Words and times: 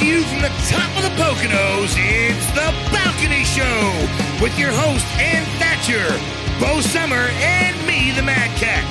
to 0.00 0.04
you 0.04 0.22
from 0.24 0.42
the 0.42 0.52
top 0.68 0.94
of 0.98 1.04
the 1.04 1.14
Poconos, 1.16 1.96
it's 1.96 2.46
The 2.52 2.68
Balcony 2.92 3.44
Show 3.44 3.64
with 4.42 4.58
your 4.58 4.70
host, 4.70 5.06
Ann 5.18 5.42
Thatcher, 5.58 6.04
Bo 6.60 6.82
Sommer, 6.82 7.30
and 7.40 7.74
me, 7.86 8.12
the 8.12 8.20
Mad 8.20 8.54
Cat. 8.58 8.84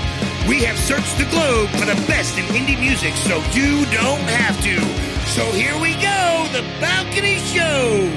We 0.49 0.63
have 0.63 0.75
searched 0.79 1.15
the 1.19 1.25
globe 1.25 1.69
for 1.69 1.85
the 1.85 1.93
best 2.07 2.39
in 2.39 2.45
indie 2.45 2.79
music 2.79 3.13
so 3.13 3.37
you 3.51 3.85
don't 3.93 4.25
have 4.33 4.59
to. 4.63 4.81
So 5.29 5.43
here 5.51 5.79
we 5.79 5.93
go, 6.01 6.47
The 6.53 6.65
Balcony 6.81 7.37
Show. 7.53 8.09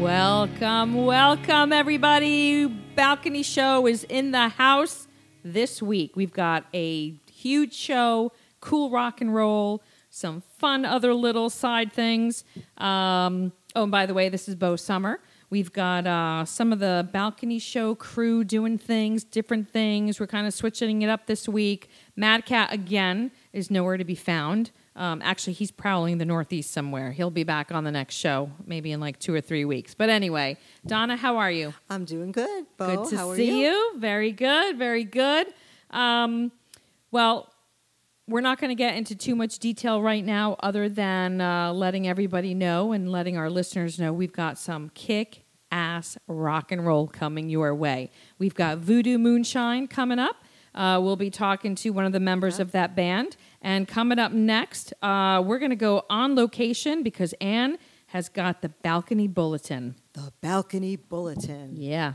Welcome, 0.00 1.04
welcome, 1.04 1.72
everybody. 1.72 2.66
Balcony 2.66 3.42
Show 3.42 3.88
is 3.88 4.04
in 4.04 4.30
the 4.30 4.50
house 4.50 5.08
this 5.44 5.82
week. 5.82 6.14
We've 6.14 6.32
got 6.32 6.64
a 6.72 7.12
huge 7.28 7.74
show, 7.74 8.30
cool 8.60 8.90
rock 8.90 9.20
and 9.20 9.34
roll, 9.34 9.82
some 10.16 10.42
fun 10.58 10.86
other 10.86 11.12
little 11.12 11.50
side 11.50 11.92
things. 11.92 12.42
Um, 12.78 13.52
oh, 13.74 13.82
and 13.82 13.92
by 13.92 14.06
the 14.06 14.14
way, 14.14 14.30
this 14.30 14.48
is 14.48 14.54
Bo 14.54 14.74
Sommer. 14.74 15.20
We've 15.50 15.72
got 15.72 16.06
uh, 16.06 16.44
some 16.46 16.72
of 16.72 16.78
the 16.78 17.06
Balcony 17.12 17.58
Show 17.58 17.94
crew 17.94 18.42
doing 18.42 18.78
things, 18.78 19.22
different 19.22 19.70
things. 19.70 20.18
We're 20.18 20.26
kind 20.26 20.46
of 20.46 20.54
switching 20.54 21.02
it 21.02 21.08
up 21.08 21.26
this 21.26 21.46
week. 21.46 21.90
Mad 22.16 22.46
Cat, 22.46 22.72
again, 22.72 23.30
is 23.52 23.70
nowhere 23.70 23.98
to 23.98 24.04
be 24.04 24.14
found. 24.14 24.70
Um, 24.96 25.20
actually, 25.22 25.52
he's 25.52 25.70
prowling 25.70 26.16
the 26.16 26.24
Northeast 26.24 26.70
somewhere. 26.70 27.12
He'll 27.12 27.30
be 27.30 27.44
back 27.44 27.70
on 27.70 27.84
the 27.84 27.92
next 27.92 28.14
show, 28.14 28.50
maybe 28.64 28.92
in 28.92 29.00
like 29.00 29.20
two 29.20 29.34
or 29.34 29.42
three 29.42 29.66
weeks. 29.66 29.94
But 29.94 30.08
anyway, 30.08 30.56
Donna, 30.86 31.16
how 31.18 31.36
are 31.36 31.50
you? 31.50 31.74
I'm 31.90 32.06
doing 32.06 32.32
good. 32.32 32.64
Bo, 32.78 33.04
good 33.04 33.10
to 33.10 33.16
how 33.18 33.30
are 33.30 33.36
see 33.36 33.62
you? 33.62 33.92
Very 33.98 34.32
good, 34.32 34.78
very 34.78 35.04
good. 35.04 35.48
Um, 35.90 36.52
well, 37.10 37.52
we're 38.28 38.40
not 38.40 38.58
going 38.60 38.70
to 38.70 38.74
get 38.74 38.96
into 38.96 39.14
too 39.14 39.36
much 39.36 39.58
detail 39.58 40.02
right 40.02 40.24
now, 40.24 40.56
other 40.60 40.88
than 40.88 41.40
uh, 41.40 41.72
letting 41.72 42.08
everybody 42.08 42.54
know 42.54 42.92
and 42.92 43.10
letting 43.10 43.36
our 43.36 43.48
listeners 43.48 43.98
know 43.98 44.12
we've 44.12 44.32
got 44.32 44.58
some 44.58 44.90
kick 44.94 45.44
ass 45.70 46.18
rock 46.26 46.72
and 46.72 46.84
roll 46.84 47.06
coming 47.06 47.48
your 47.48 47.74
way. 47.74 48.10
We've 48.38 48.54
got 48.54 48.78
Voodoo 48.78 49.18
Moonshine 49.18 49.86
coming 49.88 50.18
up. 50.18 50.36
Uh, 50.74 51.00
we'll 51.02 51.16
be 51.16 51.30
talking 51.30 51.74
to 51.76 51.90
one 51.90 52.04
of 52.04 52.12
the 52.12 52.20
members 52.20 52.58
of 52.58 52.72
that 52.72 52.94
band. 52.94 53.36
And 53.62 53.88
coming 53.88 54.18
up 54.18 54.32
next, 54.32 54.92
uh, 55.02 55.42
we're 55.44 55.58
going 55.58 55.70
to 55.70 55.76
go 55.76 56.04
on 56.10 56.34
location 56.34 57.02
because 57.02 57.32
Anne 57.40 57.78
has 58.08 58.28
got 58.28 58.60
the 58.60 58.68
balcony 58.68 59.26
bulletin. 59.26 59.96
The 60.12 60.32
Balcony 60.40 60.96
Bulletin. 60.96 61.76
Yeah. 61.76 62.14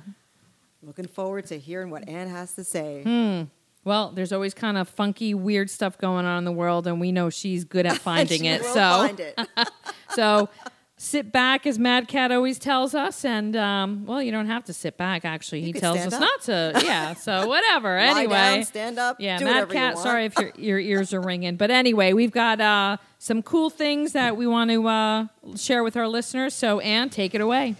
Looking 0.83 1.07
forward 1.07 1.45
to 1.47 1.57
hearing 1.57 1.89
what 1.89 2.07
Anne 2.07 2.27
has 2.27 2.53
to 2.53 2.63
say. 2.63 3.01
Hmm. 3.03 3.43
Well, 3.83 4.11
there's 4.13 4.31
always 4.31 4.53
kind 4.53 4.77
of 4.77 4.87
funky, 4.87 5.33
weird 5.33 5.69
stuff 5.69 5.97
going 5.97 6.25
on 6.25 6.37
in 6.39 6.45
the 6.45 6.51
world, 6.51 6.85
and 6.85 7.01
we 7.01 7.11
know 7.11 7.29
she's 7.29 7.63
good 7.63 7.85
at 7.85 7.97
finding 8.09 8.41
She 8.41 8.47
it. 8.47 8.61
will 8.61 8.73
so, 8.73 8.79
find 8.79 9.19
it. 9.19 9.39
so 10.11 10.49
sit 10.97 11.31
back, 11.31 11.65
as 11.65 11.79
Mad 11.79 12.07
Cat 12.07 12.31
always 12.31 12.59
tells 12.59 12.93
us, 12.93 13.25
and 13.25 13.55
um, 13.55 14.05
well, 14.05 14.21
you 14.21 14.31
don't 14.31 14.45
have 14.45 14.63
to 14.65 14.73
sit 14.73 14.97
back. 14.97 15.25
Actually, 15.25 15.61
he 15.61 15.73
tells 15.73 15.97
us 15.97 16.13
up. 16.13 16.19
not 16.19 16.41
to. 16.43 16.79
Yeah. 16.85 17.15
So 17.15 17.47
whatever. 17.53 17.97
Lie 17.97 18.03
anyway, 18.19 18.33
down, 18.35 18.63
stand 18.65 18.99
up, 18.99 19.17
Yeah, 19.19 19.39
do 19.39 19.45
Mad 19.45 19.51
whatever 19.51 19.73
you 19.73 19.79
Cat. 19.79 19.95
want. 19.95 20.03
Sorry 20.05 20.25
if 20.25 20.37
your 20.37 20.51
your 20.57 20.79
ears 20.79 21.11
are 21.11 21.21
ringing, 21.21 21.55
but 21.55 21.71
anyway, 21.71 22.13
we've 22.13 22.29
got 22.31 22.61
uh, 22.61 22.97
some 23.17 23.41
cool 23.41 23.71
things 23.71 24.11
that 24.13 24.37
we 24.37 24.45
want 24.45 24.69
to 24.69 24.87
uh, 24.87 25.25
share 25.55 25.83
with 25.83 25.97
our 25.97 26.07
listeners. 26.07 26.53
So, 26.53 26.79
Anne, 26.81 27.09
take 27.09 27.33
it 27.33 27.41
away. 27.41 27.75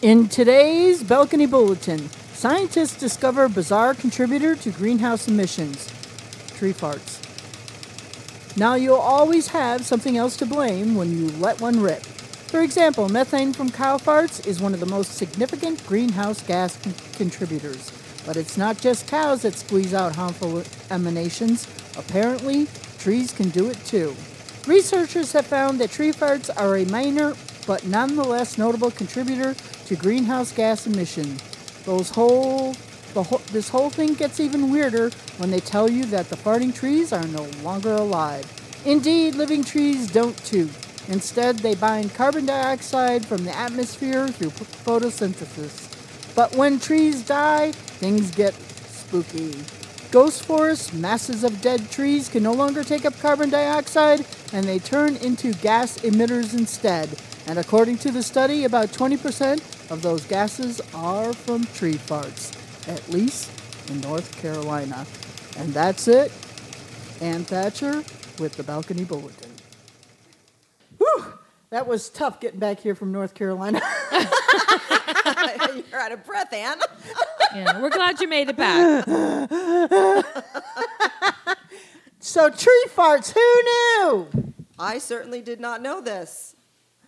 In 0.00 0.28
today's 0.28 1.02
Balcony 1.02 1.46
Bulletin, 1.46 2.08
scientists 2.34 2.98
discover 2.98 3.48
bizarre 3.48 3.94
contributor 3.94 4.54
to 4.56 4.70
greenhouse 4.70 5.28
emissions 5.28 5.88
tree 6.56 6.72
farts. 6.72 7.20
Now, 8.56 8.74
you'll 8.74 8.96
always 8.96 9.48
have 9.48 9.84
something 9.84 10.16
else 10.16 10.36
to 10.36 10.46
blame 10.46 10.94
when 10.94 11.10
you 11.18 11.28
let 11.38 11.60
one 11.60 11.80
rip. 11.80 12.02
For 12.02 12.60
example, 12.60 13.08
methane 13.08 13.52
from 13.52 13.70
cow 13.70 13.98
farts 13.98 14.46
is 14.46 14.60
one 14.60 14.74
of 14.74 14.80
the 14.80 14.86
most 14.86 15.14
significant 15.14 15.84
greenhouse 15.86 16.40
gas 16.42 16.76
con- 16.80 16.94
contributors. 17.14 17.90
But 18.24 18.36
it's 18.36 18.56
not 18.56 18.78
just 18.78 19.08
cows 19.08 19.42
that 19.42 19.54
squeeze 19.54 19.92
out 19.92 20.14
harmful 20.14 20.62
emanations. 20.90 21.66
Apparently, 21.98 22.66
trees 22.98 23.32
can 23.32 23.50
do 23.50 23.68
it 23.68 23.84
too. 23.84 24.14
Researchers 24.66 25.32
have 25.32 25.46
found 25.46 25.80
that 25.80 25.90
tree 25.90 26.12
farts 26.12 26.48
are 26.56 26.76
a 26.76 26.84
minor 26.86 27.34
but 27.66 27.86
nonetheless 27.86 28.58
notable 28.58 28.90
contributor 28.90 29.54
to 29.86 29.96
greenhouse 29.96 30.52
gas 30.52 30.86
emission. 30.86 31.36
Those 31.84 32.10
whole, 32.10 32.74
the 33.12 33.22
whole 33.22 33.42
this 33.52 33.68
whole 33.68 33.90
thing 33.90 34.14
gets 34.14 34.40
even 34.40 34.70
weirder 34.70 35.10
when 35.36 35.50
they 35.50 35.60
tell 35.60 35.90
you 35.90 36.04
that 36.06 36.28
the 36.28 36.36
farting 36.36 36.74
trees 36.74 37.12
are 37.12 37.26
no 37.28 37.46
longer 37.62 37.92
alive. 37.92 38.44
Indeed, 38.86 39.34
living 39.34 39.64
trees 39.64 40.10
don't 40.10 40.36
too. 40.44 40.68
Instead, 41.08 41.58
they 41.58 41.74
bind 41.74 42.14
carbon 42.14 42.46
dioxide 42.46 43.26
from 43.26 43.44
the 43.44 43.56
atmosphere 43.56 44.28
through 44.28 44.50
photosynthesis. 44.50 46.34
But 46.34 46.56
when 46.56 46.80
trees 46.80 47.22
die, 47.22 47.72
things 47.72 48.30
get 48.30 48.54
spooky. 48.54 49.54
Ghost 50.10 50.44
forests, 50.44 50.92
masses 50.92 51.44
of 51.44 51.60
dead 51.60 51.90
trees, 51.90 52.28
can 52.28 52.42
no 52.42 52.52
longer 52.52 52.84
take 52.84 53.04
up 53.04 53.18
carbon 53.18 53.50
dioxide 53.50 54.24
and 54.52 54.64
they 54.64 54.78
turn 54.78 55.16
into 55.16 55.52
gas 55.54 55.98
emitters 55.98 56.54
instead. 56.54 57.08
And 57.46 57.58
according 57.58 57.98
to 57.98 58.10
the 58.10 58.22
study, 58.22 58.64
about 58.64 58.88
20% 58.88 59.60
of 59.90 60.02
those 60.02 60.24
gases 60.26 60.80
are 60.94 61.32
from 61.32 61.64
tree 61.66 61.94
farts, 61.94 62.52
at 62.88 63.08
least 63.10 63.50
in 63.90 64.00
North 64.00 64.36
Carolina. 64.40 65.06
And 65.58 65.72
that's 65.72 66.08
it. 66.08 66.32
Ann 67.20 67.44
Thatcher 67.44 68.02
with 68.38 68.54
the 68.56 68.62
Balcony 68.62 69.04
Bulletin. 69.04 69.50
Whew, 70.98 71.24
that 71.70 71.86
was 71.86 72.08
tough 72.08 72.40
getting 72.40 72.60
back 72.60 72.80
here 72.80 72.94
from 72.94 73.12
North 73.12 73.34
Carolina. 73.34 73.80
You're 75.90 76.00
out 76.00 76.12
of 76.12 76.24
breath, 76.24 76.52
Anne. 76.52 76.78
Yeah, 77.54 77.80
we're 77.80 77.90
glad 77.90 78.20
you 78.20 78.26
made 78.26 78.48
it 78.48 78.56
back. 78.56 79.04
so, 82.18 82.50
tree 82.50 82.86
farts, 82.88 83.32
who 83.32 83.62
knew? 83.62 84.28
I 84.76 84.98
certainly 84.98 85.40
did 85.40 85.60
not 85.60 85.80
know 85.80 86.00
this. 86.00 86.53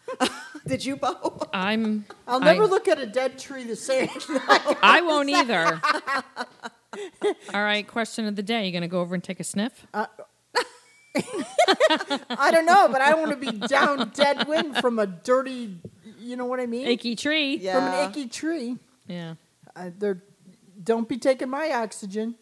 did 0.67 0.84
you, 0.84 0.97
Bo? 0.97 1.41
I'm. 1.53 2.05
I'll 2.28 2.41
never 2.41 2.65
I- 2.65 2.67
look 2.67 2.89
at 2.89 2.99
a 2.99 3.06
dead 3.06 3.39
tree 3.39 3.65
the 3.65 3.77
same. 3.77 4.09
I 4.83 5.03
won't 5.05 5.28
either. 5.31 5.81
All 7.53 7.62
right, 7.62 7.87
question 7.87 8.27
of 8.27 8.37
the 8.37 8.43
day. 8.43 8.67
You 8.67 8.72
gonna 8.72 8.89
go 8.89 9.00
over 9.00 9.15
and 9.15 9.22
take 9.22 9.41
a 9.41 9.44
sniff? 9.44 9.87
I 9.94 10.06
don't 12.50 12.67
know, 12.67 12.89
but 12.91 13.00
I 13.00 13.15
want 13.15 13.31
to 13.31 13.37
be 13.37 13.53
down 13.67 14.11
dead 14.15 14.47
wind 14.47 14.77
from 14.78 14.99
a 14.99 15.06
dirty, 15.06 15.78
you 16.19 16.37
know 16.37 16.44
what 16.44 16.61
I 16.61 16.67
mean? 16.67 16.87
Icky 16.87 17.17
tree. 17.17 17.56
Yeah. 17.56 17.75
From 17.75 17.84
an 17.84 18.11
icky 18.11 18.28
tree. 18.28 18.77
Yeah. 19.06 19.34
Uh, 19.75 19.91
they're, 19.99 20.23
don't 20.83 21.09
be 21.09 21.17
taking 21.17 21.49
my 21.49 21.73
oxygen. 21.73 22.34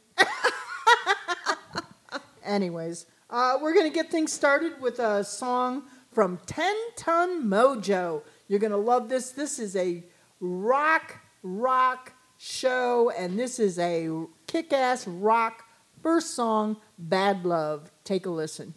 Anyways, 2.44 3.06
uh, 3.30 3.58
we're 3.60 3.72
going 3.72 3.90
to 3.90 3.94
get 3.94 4.10
things 4.10 4.32
started 4.32 4.80
with 4.80 4.98
a 4.98 5.24
song 5.24 5.84
from 6.14 6.38
10 6.46 6.74
Ton 6.96 7.44
Mojo. 7.44 8.22
You're 8.48 8.60
going 8.60 8.70
to 8.70 8.76
love 8.76 9.08
this. 9.08 9.30
This 9.30 9.58
is 9.58 9.74
a 9.76 10.04
rock, 10.40 11.20
rock 11.42 12.12
show, 12.38 13.10
and 13.10 13.38
this 13.38 13.58
is 13.58 13.78
a 13.78 14.08
kick 14.46 14.72
ass 14.72 15.06
rock 15.06 15.64
first 16.02 16.34
song, 16.34 16.76
Bad 16.98 17.44
Love. 17.44 17.90
Take 18.04 18.26
a 18.26 18.30
listen. 18.30 18.74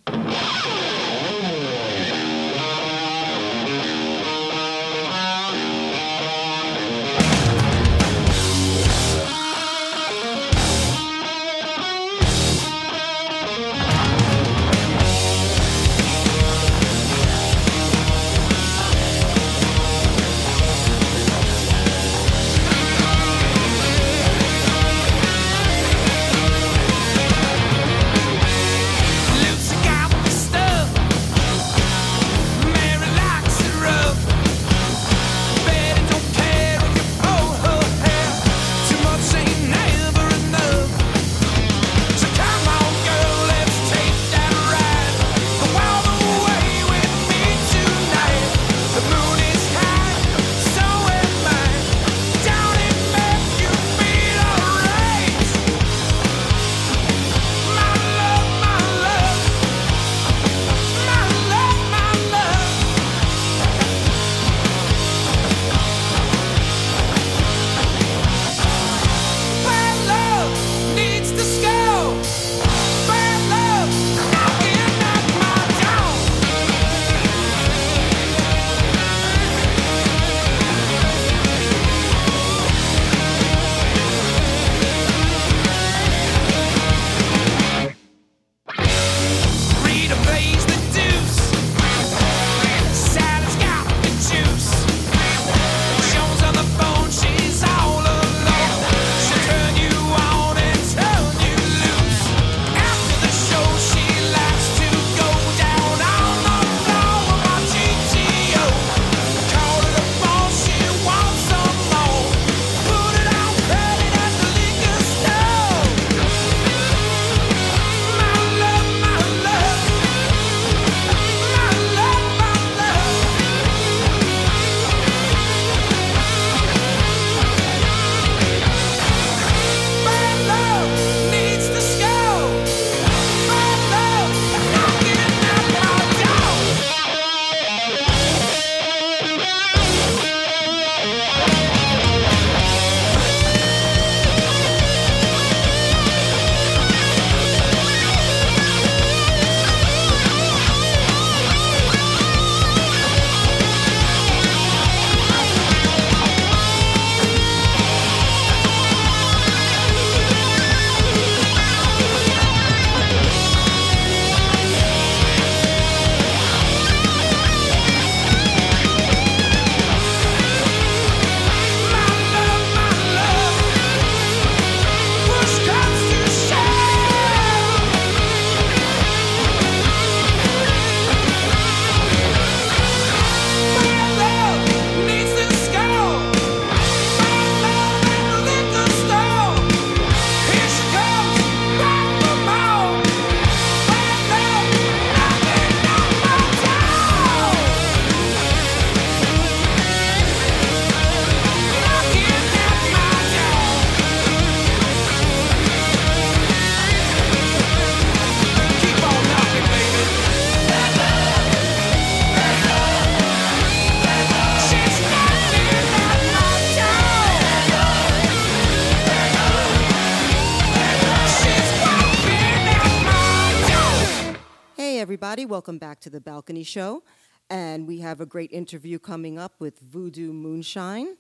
Welcome 225.68 225.80
back 225.80 226.00
to 226.00 226.10
the 226.10 226.22
Balcony 226.22 226.64
Show. 226.64 227.04
And 227.50 227.90
we 227.90 228.00
have 228.00 228.22
a 228.22 228.26
great 228.26 228.54
interview 228.54 229.00
coming 229.00 229.38
up 229.38 229.52
with 229.60 229.80
Voodoo 229.80 230.32
Moonshine. 230.32 231.18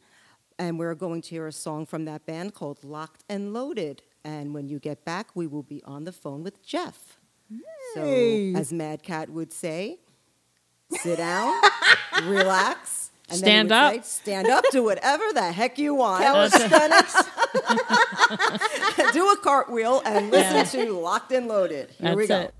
And 0.57 0.79
we're 0.79 0.95
going 0.95 1.21
to 1.23 1.29
hear 1.31 1.47
a 1.47 1.51
song 1.51 1.85
from 1.85 2.05
that 2.05 2.25
band 2.25 2.53
called 2.53 2.81
Locked 2.81 3.25
and 3.27 3.51
Loaded. 3.51 4.03
And 4.23 4.53
when 4.53 4.69
you 4.69 4.79
get 4.79 5.03
back, 5.03 5.35
we 5.35 5.47
will 5.47 5.63
be 5.63 5.83
on 5.83 6.05
the 6.05 6.13
phone 6.13 6.43
with 6.43 6.65
Jeff. 6.65 7.17
Hey. 7.93 8.53
So, 8.53 8.59
as 8.61 8.71
Mad 8.71 9.03
Cat 9.03 9.29
would 9.29 9.51
say, 9.51 9.99
sit 10.93 11.17
down, 11.17 11.53
relax, 12.23 13.11
and 13.27 13.39
Stand 13.39 13.69
then 13.71 13.77
up. 13.77 13.93
say, 13.95 14.01
stand 14.03 14.47
up, 14.47 14.63
do 14.71 14.81
whatever 14.81 15.25
the 15.33 15.51
heck 15.51 15.77
you 15.77 15.93
want. 15.95 16.23
Calisthenics. 16.23 17.15
do 19.11 19.29
a 19.29 19.37
cartwheel 19.39 20.01
and 20.05 20.31
listen 20.31 20.85
to 20.85 20.93
Locked 20.93 21.33
and 21.33 21.49
Loaded. 21.49 21.89
Here 21.99 22.15
we 22.15 22.27
go. 22.27 22.39
it. 22.43 22.53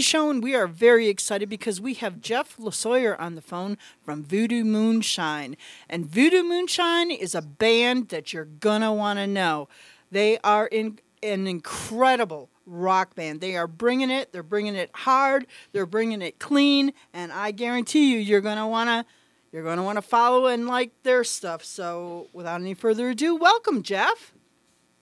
To 0.00 0.04
the 0.04 0.08
Show, 0.08 0.30
and 0.30 0.42
we 0.42 0.54
are 0.54 0.66
very 0.66 1.08
excited 1.08 1.50
because 1.50 1.78
we 1.78 1.92
have 1.94 2.22
Jeff 2.22 2.56
LaSawyer 2.56 3.20
on 3.20 3.34
the 3.34 3.42
phone 3.42 3.76
from 4.02 4.24
Voodoo 4.24 4.64
Moonshine. 4.64 5.58
And 5.90 6.06
Voodoo 6.06 6.42
Moonshine 6.42 7.10
is 7.10 7.34
a 7.34 7.42
band 7.42 8.08
that 8.08 8.32
you're 8.32 8.46
gonna 8.46 8.94
want 8.94 9.18
to 9.18 9.26
know. 9.26 9.68
They 10.10 10.38
are 10.38 10.66
in 10.68 11.00
an 11.22 11.46
incredible 11.46 12.48
rock 12.64 13.14
band. 13.14 13.42
They 13.42 13.56
are 13.56 13.66
bringing 13.66 14.10
it. 14.10 14.32
They're 14.32 14.42
bringing 14.42 14.74
it 14.74 14.90
hard. 14.94 15.46
They're 15.72 15.84
bringing 15.84 16.22
it 16.22 16.38
clean, 16.38 16.94
and 17.12 17.30
I 17.30 17.50
guarantee 17.50 18.10
you, 18.12 18.18
you're 18.18 18.40
gonna 18.40 18.68
wanna. 18.68 19.04
You're 19.52 19.64
going 19.64 19.78
to 19.78 19.82
want 19.82 19.96
to 19.96 20.02
follow 20.02 20.46
and 20.46 20.68
like 20.68 20.92
their 21.02 21.24
stuff. 21.24 21.64
So, 21.64 22.28
without 22.32 22.60
any 22.60 22.72
further 22.72 23.10
ado, 23.10 23.34
welcome, 23.34 23.82
Jeff. 23.82 24.32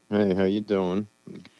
Hey, 0.09 0.35
how 0.35 0.45
you 0.45 0.63
doing? 0.63 1.07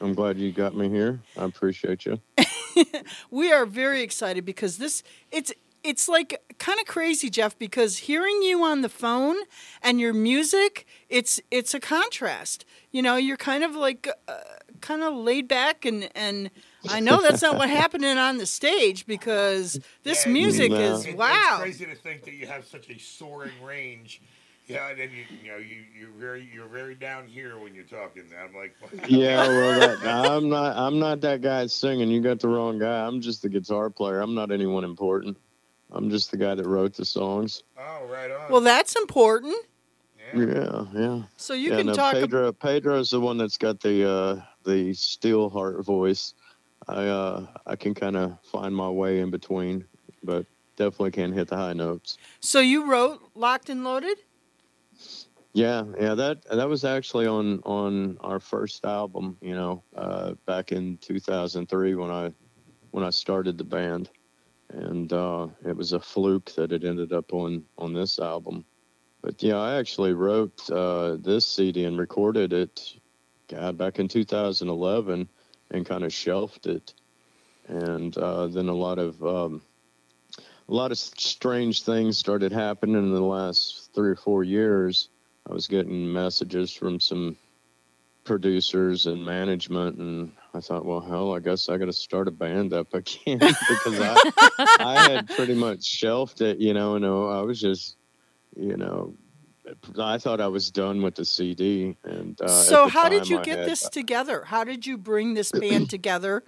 I'm 0.01 0.15
glad 0.15 0.39
you 0.39 0.51
got 0.53 0.75
me 0.75 0.89
here. 0.89 1.21
I 1.37 1.45
appreciate 1.45 2.07
you. 2.07 2.19
we 3.31 3.53
are 3.53 3.67
very 3.67 4.03
excited 4.03 4.45
because 4.45 4.79
this 4.79 5.03
it's 5.31 5.53
it's 5.85 6.09
like 6.09 6.41
kind 6.59 6.81
of 6.81 6.87
crazy, 6.87 7.31
Jeff, 7.31 7.57
because 7.59 7.99
hearing 7.99 8.43
you 8.43 8.63
on 8.65 8.83
the 8.83 8.89
phone 8.89 9.37
and 9.83 10.01
your 10.01 10.13
music, 10.13 10.87
it's 11.09 11.41
it's 11.51 11.73
a 11.75 11.81
contrast. 11.81 12.65
You 12.91 13.03
know, 13.03 13.17
you're 13.17 13.37
kind 13.37 13.63
of 13.65 13.75
like 13.75 14.09
uh, 14.27 14.35
kind 14.81 15.03
of 15.03 15.15
laid 15.15 15.47
back 15.49 15.85
and 15.85 16.11
and 16.15 16.51
I 16.89 17.01
know 17.01 17.21
that's 17.23 17.43
not 17.43 17.57
what 17.57 17.71
happening 17.83 18.19
on 18.19 18.39
the 18.39 18.47
stage 18.47 19.07
because 19.07 19.79
this 20.03 20.27
Yeah, 20.27 20.33
music 20.33 20.71
No. 20.73 20.79
is 20.81 21.07
It- 21.07 21.17
wow. 21.17 21.59
It's 21.61 21.63
crazy 21.63 21.87
to 21.87 21.95
think 21.95 22.25
that 22.25 22.35
you 22.35 22.47
have 22.47 22.67
such 22.67 22.89
a 22.91 22.99
soaring 22.99 23.63
range. 23.63 24.21
Yeah, 24.69 24.91
and 24.91 25.01
then 25.01 25.11
you, 25.11 25.25
you 25.43 25.51
know, 25.51 25.57
you 25.57 25.83
you're 25.99 26.11
very 26.11 26.47
you're 26.53 26.69
very 26.69 26.95
down 26.95 27.27
here 27.27 27.59
when 27.59 27.75
you're 27.75 27.85
talking. 27.85 28.25
I'm 28.39 28.55
like, 28.55 28.77
Yeah, 29.09 29.49
well, 29.49 29.81
that, 29.81 30.07
I'm 30.07 30.49
not. 30.51 30.77
I'm 30.77 30.99
not 30.99 31.23
that 31.23 31.41
guy 31.41 31.67
singing. 31.67 32.11
You 32.11 32.21
got 32.21 32.39
the 32.39 32.49
wrong 32.49 32.79
guy. 32.79 33.07
I'm 33.07 33.21
just 33.23 33.41
the 33.41 33.49
guitar 33.49 33.89
player. 33.89 34.21
I'm 34.21 34.35
not 34.35 34.51
anyone 34.53 34.85
important. 34.85 35.39
I'm 35.91 36.11
just 36.11 36.31
the 36.31 36.37
guy 36.37 36.55
that 36.55 36.67
wrote 36.67 36.93
the 36.95 37.05
songs. 37.07 37.63
oh, 37.79 38.07
right 38.13 38.31
on. 38.31 38.53
Well, 38.53 38.61
that's 38.61 38.95
important. 38.95 39.57
yeah. 40.35 40.45
Yeah, 40.45 40.85
yeah. 40.95 41.23
So 41.39 41.55
you 41.55 41.71
yeah, 41.71 41.79
can 41.79 41.87
no, 41.87 41.95
talk. 41.95 42.15
ab- 42.15 42.21
Pedro. 42.25 42.53
Pedro's 42.53 43.11
the 43.11 43.21
one 43.21 43.39
that's 43.39 43.57
got 43.57 43.81
the 43.81 44.07
uh, 44.07 44.43
the 44.65 44.93
steel 44.93 45.49
heart 45.49 45.83
voice. 45.83 46.35
I 46.87 47.07
uh, 47.07 47.47
I 47.67 47.75
can 47.75 47.95
kind 47.95 48.17
of 48.19 48.39
find 48.45 48.77
my 48.77 48.91
way 48.91 49.21
in 49.21 49.31
between, 49.31 49.87
but 50.23 50.45
definitely 50.77 51.13
can't 51.13 51.33
hit 51.33 51.49
the 51.49 51.57
high 51.57 51.73
notes. 51.73 52.19
so 52.41 52.61
you 52.61 52.91
wrote 52.91 53.23
Locked 53.35 53.71
and 53.71 53.83
Loaded. 53.83 54.19
Yeah, 55.55 55.85
yeah, 55.99 56.15
that 56.15 56.45
that 56.51 56.69
was 56.69 56.85
actually 56.85 57.27
on 57.27 57.61
on 57.65 58.19
our 58.21 58.39
first 58.39 58.85
album, 58.85 59.37
you 59.41 59.55
know, 59.55 59.83
uh, 59.97 60.35
back 60.47 60.73
in 60.73 60.99
2003 60.99 61.95
when 61.95 62.11
I 62.11 62.33
when 62.91 63.03
I 63.03 63.11
started 63.11 63.57
the 63.59 63.65
band, 63.65 64.11
and 64.71 65.13
uh, 65.13 65.49
it 65.65 65.77
was 65.77 65.93
a 65.93 66.01
fluke 66.01 66.55
that 66.57 66.73
it 66.73 66.85
ended 66.85 67.13
up 67.13 67.33
on 67.33 67.65
on 67.79 67.95
this 67.95 68.19
album. 68.19 68.65
But 69.23 69.43
yeah, 69.43 69.57
I 69.57 69.79
actually 69.79 70.13
wrote 70.13 70.71
uh, 70.71 71.17
this 71.17 71.47
CD 71.47 71.85
and 71.85 71.99
recorded 71.99 72.53
it, 72.53 72.95
God, 73.49 73.77
back 73.77 73.99
in 73.99 74.07
2011, 74.07 75.29
and 75.71 75.87
kind 75.87 76.05
of 76.05 76.13
shelved 76.13 76.67
it, 76.67 76.95
and 77.67 78.17
uh, 78.19 78.47
then 78.49 78.69
a 78.69 78.75
lot 78.75 78.99
of 78.99 79.25
um, 79.25 79.63
a 80.69 80.75
lot 80.75 80.93
of 80.93 80.99
strange 80.99 81.83
things 81.83 82.19
started 82.19 82.53
happening 82.53 82.97
in 82.97 83.13
the 83.13 83.21
last 83.21 83.91
three 83.95 84.11
or 84.11 84.17
four 84.17 84.45
years. 84.45 85.09
I 85.49 85.53
was 85.53 85.67
getting 85.67 86.13
messages 86.13 86.73
from 86.73 87.01
some 87.01 87.37
producers 88.25 89.07
and 89.07 89.25
management, 89.25 89.97
and 89.99 90.33
I 90.53 90.61
thought, 90.61 90.85
well, 90.85 91.01
hell, 91.01 91.35
I 91.35 91.41
guess 91.41 91.69
I 91.69 91.79
got 91.79 91.87
to 91.87 91.93
start 91.93 92.29
a 92.29 92.31
band 92.31 92.73
up 92.75 92.93
again 92.95 93.39
because 93.39 94.01
I, 94.01 94.17
I 94.81 95.09
had 95.09 95.29
pretty 95.31 95.55
much 95.55 95.85
shelved 95.85 96.41
it, 96.43 96.59
you 96.59 96.75
know, 96.75 96.97
and 96.97 97.05
uh, 97.05 97.29
I 97.29 97.43
was 97.43 97.61
just, 97.61 97.97
you 98.57 98.77
know, 98.77 99.15
I 99.99 100.19
thought 100.19 100.41
I 100.41 100.49
was 100.49 100.71
done 100.71 101.03
with 101.03 101.15
the 101.15 101.25
CD. 101.25 101.97
And 102.05 102.41
uh, 102.41 102.49
so 102.49 102.89
how 102.89 103.09
did 103.09 103.29
you 103.29 103.39
I 103.39 103.43
get 103.43 103.59
had- 103.61 103.69
this 103.69 103.89
together? 103.89 104.45
How 104.45 104.65
did 104.65 104.87
you 104.87 104.99
bring 104.99 105.35
this 105.35 105.53
band 105.53 105.89
together? 105.91 106.45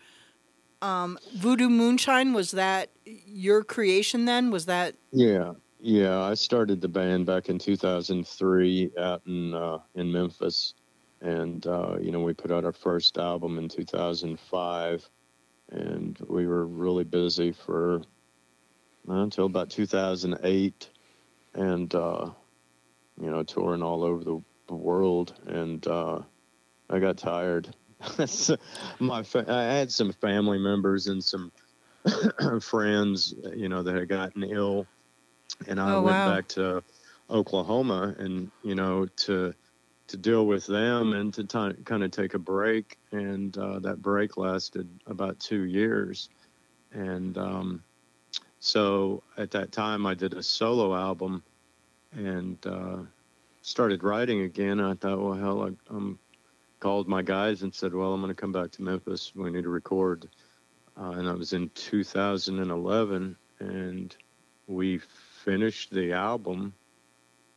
Um, 0.83 1.19
Voodoo 1.35 1.69
Moonshine 1.69 2.33
was 2.33 2.53
that 2.53 2.89
your 3.05 3.63
creation? 3.63 4.25
Then 4.25 4.51
was 4.51 4.65
that 4.67 4.95
Yeah, 5.13 5.53
yeah. 5.81 6.21
I 6.21 6.35
started 6.35 6.81
the 6.81 6.89
band 6.89 7.27
back 7.27 7.49
in 7.49 7.59
2003 7.59 8.91
out 8.99 9.23
in 9.27 9.55
uh, 9.55 9.79
in 9.95 10.13
Memphis, 10.13 10.75
and 11.21 11.67
uh, 11.67 11.97
you 12.01 12.11
know 12.11 12.21
we 12.21 12.35
put 12.35 12.51
out 12.51 12.65
our 12.65 12.73
first 12.73 13.19
album 13.19 13.59
in 13.59 13.69
2005, 13.69 15.11
and 15.71 16.19
we 16.29 16.47
were 16.47 16.67
really 16.67 17.05
busy 17.05 17.53
for 17.53 18.03
uh, 19.09 19.15
until 19.15 19.47
about 19.47 19.71
2008, 19.71 20.91
and 21.55 21.95
uh, 21.95 22.31
you 23.21 23.31
know 23.31 23.43
touring 23.43 23.83
all 23.83 24.03
over 24.03 24.25
the, 24.25 24.43
world, 24.75 25.35
and 25.49 25.85
uh, 25.89 26.21
I 26.89 27.01
got 27.01 27.17
tired. 27.17 27.75
My 29.01 29.23
fa- 29.23 29.45
I 29.49 29.63
had 29.63 29.91
some 29.91 30.13
family 30.13 30.59
members 30.59 31.09
and 31.09 31.23
some 31.23 31.51
friends, 32.61 33.35
you 33.55 33.69
know, 33.69 33.83
that 33.83 33.95
had 33.95 34.09
gotten 34.09 34.45
ill, 34.45 34.87
and 35.67 35.81
I 35.81 35.95
Oh, 35.95 36.03
went 36.03 36.19
wow. 36.19 36.25
back 36.25 36.49
to 36.49 36.83
Oklahoma, 37.29 38.15
and 38.19 38.51
you 38.63 38.75
know, 38.75 39.07
to 39.17 39.55
to 40.09 40.17
deal 40.17 40.47
with 40.47 40.67
them 40.67 41.13
and 41.13 41.33
to 41.35 41.45
ti 41.45 41.83
kind 41.85 42.03
of 42.03 42.11
take 42.11 42.35
a 42.35 42.39
break, 42.39 42.99
and 43.13 43.57
uh, 43.57 43.79
that 43.81 44.03
break 44.03 44.37
lasted 44.37 44.89
about 45.07 45.39
two 45.41 45.63
years, 45.63 46.29
and 46.93 47.37
um, 47.39 47.83
so 48.59 49.23
at 49.37 49.51
that 49.53 49.73
time 49.73 50.07
I 50.07 50.15
did 50.15 50.35
a 50.35 50.43
solo 50.43 50.95
album, 50.95 51.43
and 52.13 52.59
uh, 52.67 52.99
started 53.63 54.03
writing 54.03 54.43
again. 54.43 54.81
I 54.81 54.95
thought, 54.95 55.21
well, 55.21 55.35
hell, 55.35 55.63
I, 55.63 55.95
I'm 55.95 56.19
called 56.81 57.09
my 57.09 57.23
guys 57.23 57.63
and 57.63 57.75
said, 57.75 57.95
well, 57.95 58.13
I'm 58.13 58.21
going 58.21 58.35
to 58.35 58.41
come 58.41 58.53
back 58.53 58.71
to 58.73 58.83
Memphis. 58.83 59.33
We 59.35 59.51
need 59.51 59.65
to 59.65 59.69
record 59.69 60.29
uh, 61.01 61.11
and 61.13 61.27
that 61.27 61.39
was 61.39 61.53
in 61.53 61.71
2011 61.75 63.37
and 63.61 64.17
we 64.67 65.01
finished 65.45 65.91
the 65.91 66.13
album 66.13 66.75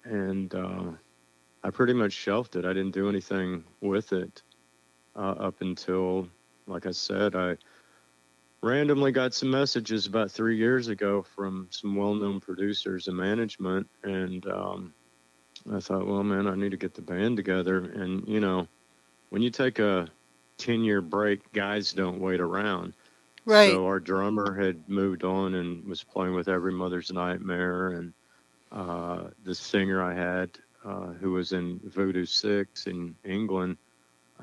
and 0.06 0.56
uh, 0.56 0.92
i 1.64 1.70
pretty 1.70 1.94
much 1.94 2.14
shelved 2.14 2.56
it. 2.56 2.66
I 2.66 2.74
didn't 2.74 2.94
do 2.94 3.10
anything 3.10 3.64
with 3.82 4.14
it 4.14 4.42
uh, 5.16 5.36
up 5.48 5.62
until 5.62 6.28
like 6.66 6.86
i 6.86 6.92
said 6.92 7.36
i 7.36 7.58
randomly 8.62 9.12
got 9.12 9.34
some 9.34 9.52
messages 9.52 10.08
about 10.08 10.32
three 10.32 10.56
years 10.56 10.88
ago 10.88 11.22
from 11.22 11.68
some 11.72 11.96
well-known 11.96 12.40
producers 12.40 13.10
and 13.10 13.18
management 13.18 13.88
and 14.04 14.48
um, 14.48 14.94
i 15.74 15.80
thought 15.80 16.08
well 16.08 16.24
man 16.24 16.48
i 16.48 16.56
need 16.56 16.72
to 16.72 16.78
get 16.78 16.94
the 16.94 17.02
band 17.02 17.36
together. 17.36 17.80
And 17.80 18.26
you 18.28 18.40
know 18.40 18.68
when 19.30 19.42
you 19.42 19.50
take 19.50 19.80
a 19.80 20.08
10 20.58 20.84
year 20.84 21.02
break 21.02 21.52
guys 21.52 21.92
don't 21.92 22.22
wait 22.22 22.40
around 22.40 22.94
right? 23.46 23.72
so 23.72 23.86
our 23.86 24.00
drummer 24.00 24.54
had 24.56 24.88
moved 24.88 25.24
on 25.24 25.56
and 25.56 25.86
was 25.86 26.04
playing 26.04 26.34
with 26.34 26.48
Every 26.48 26.72
Mother's 26.72 27.12
Nightmare, 27.12 27.90
and 27.90 28.14
uh, 28.72 29.30
the 29.44 29.54
singer 29.56 30.02
I 30.02 30.14
had, 30.14 30.52
uh, 30.84 31.08
who 31.14 31.32
was 31.32 31.54
in 31.54 31.80
Voodoo 31.86 32.26
Six 32.26 32.88
in 32.88 33.16
England, 33.24 33.78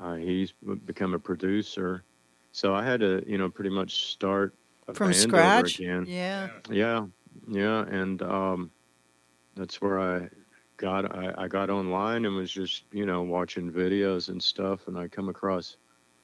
uh, 0.01 0.15
he's 0.15 0.53
become 0.85 1.13
a 1.13 1.19
producer. 1.19 2.03
So 2.51 2.73
I 2.73 2.83
had 2.83 2.99
to, 3.01 3.23
you 3.27 3.37
know, 3.37 3.49
pretty 3.49 3.69
much 3.69 4.11
start 4.11 4.53
From 4.93 5.13
scratch. 5.13 5.79
again. 5.79 6.05
Yeah. 6.07 6.49
Yeah, 6.69 7.05
yeah, 7.47 7.85
and 7.87 8.21
um, 8.21 8.71
that's 9.55 9.81
where 9.81 9.99
I 9.99 10.29
got 10.77 11.15
I, 11.15 11.33
I 11.37 11.47
got 11.47 11.69
online 11.69 12.25
and 12.25 12.35
was 12.35 12.51
just 12.51 12.83
you 12.91 13.05
know 13.05 13.21
watching 13.21 13.71
videos 13.71 14.29
and 14.29 14.41
stuff, 14.41 14.87
and 14.87 14.97
I 14.97 15.07
come 15.07 15.29
across 15.29 15.77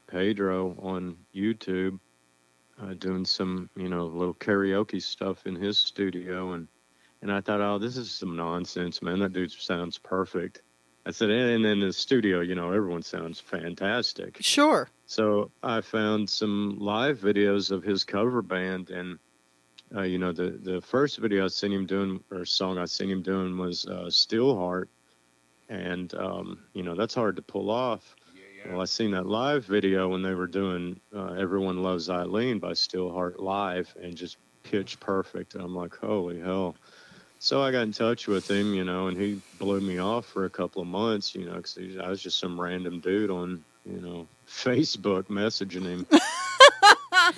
Pedro 0.08 0.76
on 0.80 1.16
YouTube 1.36 2.00
uh, 2.82 2.94
doing 2.94 3.26
some 3.26 3.70
you 3.76 3.90
know 3.90 4.06
little 4.06 4.34
karaoke 4.36 5.02
stuff 5.02 5.46
in 5.46 5.56
his 5.56 5.78
studio, 5.78 6.54
and 6.54 6.68
and 7.22 7.32
I 7.32 7.42
thought, 7.42 7.62
oh, 7.62 7.78
this 7.78 7.98
is 7.98 8.12
some 8.12 8.36
nonsense, 8.36 9.02
man. 9.02 9.20
That 9.20 9.34
dude 9.34 9.52
sounds 9.52 9.98
perfect. 9.98 10.62
I 11.06 11.12
said, 11.12 11.30
and 11.30 11.66
in 11.66 11.80
the 11.80 11.94
studio, 11.94 12.42
you 12.42 12.54
know, 12.54 12.74
everyone 12.74 13.02
sounds 13.02 13.40
fantastic. 13.40 14.38
Sure. 14.42 14.90
So 15.06 15.52
I 15.64 15.80
found 15.80 16.30
some 16.30 16.78
live 16.80 17.18
videos 17.20 17.72
of 17.72 17.82
his 17.82 18.04
cover 18.04 18.42
band, 18.42 18.90
and 18.90 19.18
uh, 19.96 20.02
you 20.02 20.18
know, 20.18 20.34
the 20.34 20.60
the 20.62 20.82
first 20.82 21.18
video 21.18 21.46
I 21.46 21.48
seen 21.48 21.72
him 21.72 21.86
doing 21.86 22.22
or 22.30 22.44
song 22.44 22.78
I 22.78 22.86
seen 22.86 23.10
him 23.10 23.22
doing 23.22 23.58
was 23.58 23.86
uh, 23.86 24.10
"Steelheart," 24.10 24.90
and 25.70 26.14
um, 26.16 26.66
you 26.74 26.84
know 26.84 26.94
that's 26.94 27.16
hard 27.16 27.38
to 27.38 27.42
pull 27.42 27.70
off. 27.70 28.16
Well, 28.70 28.82
I 28.82 28.86
seen 28.86 29.12
that 29.12 29.26
live 29.26 29.66
video 29.66 30.10
when 30.10 30.22
they 30.22 30.34
were 30.34 30.48
doing 30.48 31.00
uh, 31.16 31.34
"Everyone 31.34 31.84
Loves 31.84 32.10
Eileen" 32.10 32.60
by 32.60 32.72
Steelheart 32.72 33.40
live, 33.40 33.94
and 34.02 34.16
just 34.16 34.38
pitch 34.64 35.00
perfect. 35.00 35.56
I'm 35.56 35.74
like, 35.74 35.96
holy 35.96 36.40
hell! 36.40 36.76
So 37.40 37.62
I 37.62 37.72
got 37.72 37.84
in 37.84 37.92
touch 37.94 38.28
with 38.28 38.50
him, 38.50 38.74
you 38.74 38.84
know, 38.84 39.08
and 39.08 39.18
he 39.18 39.42
blew 39.60 39.80
me 39.80 40.00
off 40.00 40.26
for 40.26 40.46
a 40.46 40.50
couple 40.50 40.82
of 40.82 40.88
months, 40.88 41.34
you 41.34 41.46
know, 41.46 41.56
because 41.56 41.78
I 41.98 42.10
was 42.10 42.22
just 42.22 42.40
some 42.40 42.60
random 42.60 43.00
dude 43.00 43.30
on, 43.30 43.64
you 43.86 44.02
know, 44.02 44.28
Facebook 44.48 45.26
messaging 45.26 45.84
him. 45.84 46.08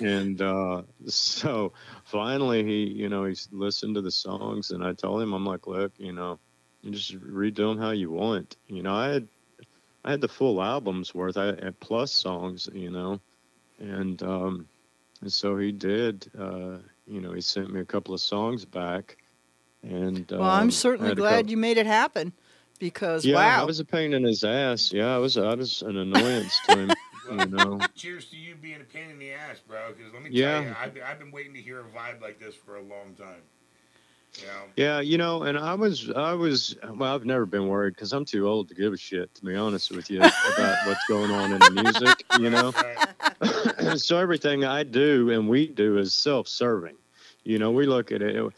and 0.00 0.40
uh, 0.40 0.82
so 1.06 1.72
finally, 2.04 2.64
he, 2.64 2.84
you 2.84 3.08
know, 3.08 3.24
he 3.24 3.36
listened 3.52 3.94
to 3.96 4.00
the 4.00 4.10
songs, 4.10 4.70
and 4.70 4.82
I 4.82 4.94
told 4.94 5.22
him, 5.22 5.32
I'm 5.32 5.46
like, 5.46 5.66
look, 5.66 5.92
you 5.98 6.12
know, 6.12 6.38
you 6.82 6.92
just 6.92 7.14
redo 7.20 7.68
them 7.68 7.78
how 7.78 7.90
you 7.90 8.10
want. 8.10 8.56
You 8.68 8.82
know, 8.82 8.94
I 8.94 9.08
had, 9.08 9.28
I 10.04 10.10
had 10.12 10.20
the 10.20 10.28
full 10.28 10.62
album's 10.62 11.14
worth, 11.14 11.36
I 11.36 11.46
had 11.46 11.78
plus 11.80 12.10
songs, 12.12 12.68
you 12.72 12.90
know, 12.90 13.20
and 13.78 14.22
um, 14.22 14.66
and 15.20 15.32
so 15.32 15.56
he 15.58 15.72
did. 15.72 16.30
Uh, 16.38 16.78
you 17.06 17.20
know, 17.20 17.32
he 17.32 17.40
sent 17.40 17.72
me 17.72 17.80
a 17.80 17.84
couple 17.84 18.14
of 18.14 18.20
songs 18.20 18.64
back, 18.64 19.16
and 19.82 20.26
Well, 20.30 20.42
I'm 20.42 20.64
um, 20.64 20.70
certainly 20.70 21.14
glad 21.14 21.36
couple- 21.38 21.50
you 21.50 21.56
made 21.56 21.76
it 21.76 21.86
happen 21.86 22.32
because 22.78 23.24
yeah, 23.26 23.34
wow. 23.36 23.62
I 23.62 23.64
was 23.64 23.80
a 23.80 23.84
pain 23.84 24.14
in 24.14 24.22
his 24.24 24.42
ass. 24.44 24.92
Yeah, 24.92 25.14
I 25.14 25.18
was. 25.18 25.36
I 25.36 25.54
was 25.54 25.82
an 25.82 25.96
annoyance 25.96 26.58
to 26.68 26.78
him. 26.78 26.90
You 27.30 27.46
know. 27.46 27.78
Cheers 27.94 28.24
to 28.30 28.36
you 28.36 28.56
being 28.56 28.80
a 28.80 28.84
pain 28.84 29.08
in 29.08 29.20
the 29.20 29.30
ass, 29.30 29.60
bro. 29.60 29.92
Because 29.96 30.12
let 30.12 30.20
me 30.20 30.30
Yeah. 30.32 30.54
tell 30.54 30.62
you, 30.64 30.74
I've, 30.80 31.10
I've 31.12 31.18
been 31.20 31.30
waiting 31.30 31.54
to 31.54 31.60
hear 31.60 31.78
a 31.78 31.84
vibe 31.84 32.20
like 32.20 32.40
this 32.40 32.56
for 32.56 32.74
a 32.74 32.82
long 32.82 33.14
time. 33.16 33.42
Yeah, 34.76 35.00
you 35.00 35.18
know, 35.18 35.42
and 35.42 35.58
I 35.58 35.74
was, 35.74 36.10
I 36.10 36.34
was, 36.34 36.76
well, 36.82 37.14
I've 37.14 37.24
never 37.24 37.46
been 37.46 37.68
worried 37.68 37.94
because 37.94 38.12
I'm 38.12 38.24
too 38.24 38.48
old 38.48 38.68
to 38.68 38.74
give 38.74 38.92
a 38.92 38.96
shit, 38.96 39.34
to 39.34 39.44
be 39.44 39.54
honest 39.56 39.90
with 39.90 40.10
you, 40.10 40.20
about 40.20 40.86
what's 40.86 41.04
going 41.08 41.30
on 41.30 41.52
in 41.52 41.58
the 41.58 41.82
music, 41.82 42.24
you 42.38 42.50
know. 42.50 42.72
so 43.96 44.18
everything 44.18 44.64
I 44.64 44.82
do 44.84 45.30
and 45.30 45.48
we 45.48 45.66
do 45.66 45.98
is 45.98 46.12
self-serving. 46.12 46.96
You 47.44 47.58
know, 47.58 47.70
we 47.70 47.86
look 47.86 48.12
at 48.12 48.22
it. 48.22 48.52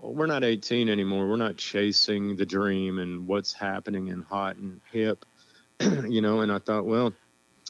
We're 0.00 0.26
not 0.26 0.44
18 0.44 0.88
anymore. 0.88 1.28
We're 1.28 1.36
not 1.36 1.56
chasing 1.56 2.36
the 2.36 2.46
dream 2.46 2.98
and 2.98 3.26
what's 3.26 3.52
happening 3.52 4.10
and 4.10 4.24
hot 4.24 4.56
and 4.56 4.80
hip, 4.92 5.24
you 5.80 6.20
know. 6.20 6.40
And 6.40 6.52
I 6.52 6.58
thought, 6.58 6.86
well, 6.86 7.12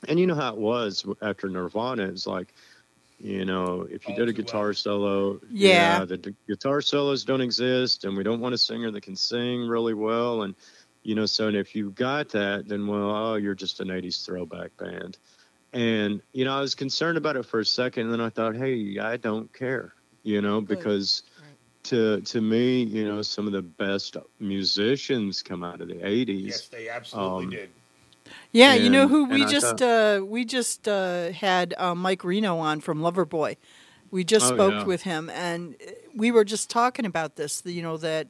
and 0.06 0.20
you 0.20 0.26
know 0.26 0.34
how 0.34 0.52
it 0.52 0.58
was 0.58 1.04
after 1.22 1.48
Nirvana. 1.48 2.04
It's 2.04 2.26
like, 2.26 2.54
you 3.18 3.44
know, 3.44 3.86
if 3.90 4.08
you 4.08 4.14
did 4.14 4.28
a 4.28 4.32
guitar 4.32 4.72
solo, 4.72 5.40
Yeah. 5.50 6.04
the, 6.04 6.16
d- 6.18 6.34
guitar 6.48 6.80
solos 6.80 7.24
don't 7.24 7.40
exist, 7.40 8.04
and 8.04 8.16
we 8.16 8.22
don't 8.22 8.40
want 8.40 8.54
a 8.54 8.58
singer 8.58 8.90
that 8.90 9.02
can 9.02 9.16
sing 9.16 9.66
really 9.66 9.94
well, 9.94 10.42
and 10.42 10.54
you 11.02 11.14
know, 11.14 11.26
so 11.26 11.48
and 11.48 11.56
if 11.56 11.74
you 11.74 11.90
got 11.90 12.30
that, 12.30 12.68
then 12.68 12.86
well, 12.86 13.10
oh, 13.10 13.34
you're 13.36 13.54
just 13.54 13.80
an 13.80 13.88
'80s 13.88 14.24
throwback 14.24 14.76
band, 14.76 15.18
and 15.72 16.22
you 16.32 16.44
know, 16.44 16.56
I 16.56 16.60
was 16.60 16.74
concerned 16.74 17.16
about 17.18 17.36
it 17.36 17.44
for 17.46 17.60
a 17.60 17.64
second, 17.64 18.04
and 18.04 18.12
then 18.12 18.20
I 18.20 18.30
thought, 18.30 18.56
hey, 18.56 18.98
I 18.98 19.16
don't 19.16 19.52
care, 19.52 19.94
you 20.22 20.40
know, 20.42 20.60
because 20.60 21.22
to 21.84 22.20
to 22.20 22.40
me, 22.40 22.82
you 22.82 23.06
know, 23.06 23.22
some 23.22 23.46
of 23.46 23.52
the 23.52 23.62
best 23.62 24.16
musicians 24.40 25.42
come 25.42 25.64
out 25.64 25.80
of 25.80 25.88
the 25.88 25.94
'80s. 26.04 26.46
Yes, 26.46 26.68
they 26.68 26.88
absolutely 26.88 27.44
Um, 27.46 27.50
did. 27.50 27.70
Yeah, 28.52 28.74
you 28.74 28.90
know 28.90 29.08
who 29.08 29.24
we 29.26 29.44
just 29.46 29.82
uh, 29.82 30.20
we 30.24 30.44
just 30.44 30.88
uh, 30.88 31.30
had 31.32 31.74
uh, 31.78 31.94
Mike 31.94 32.24
Reno 32.24 32.58
on 32.58 32.80
from 32.80 33.00
Loverboy. 33.00 33.56
We 34.10 34.24
just 34.24 34.50
Oh, 34.50 34.54
spoke 34.54 34.72
yeah. 34.72 34.84
with 34.84 35.02
him, 35.02 35.28
and 35.30 35.74
uh, 35.86 35.90
we 36.16 36.30
were 36.30 36.44
just 36.44 36.70
talking 36.70 37.04
about 37.04 37.36
this. 37.36 37.62
You 37.64 37.82
know 37.82 37.96
that 37.98 38.28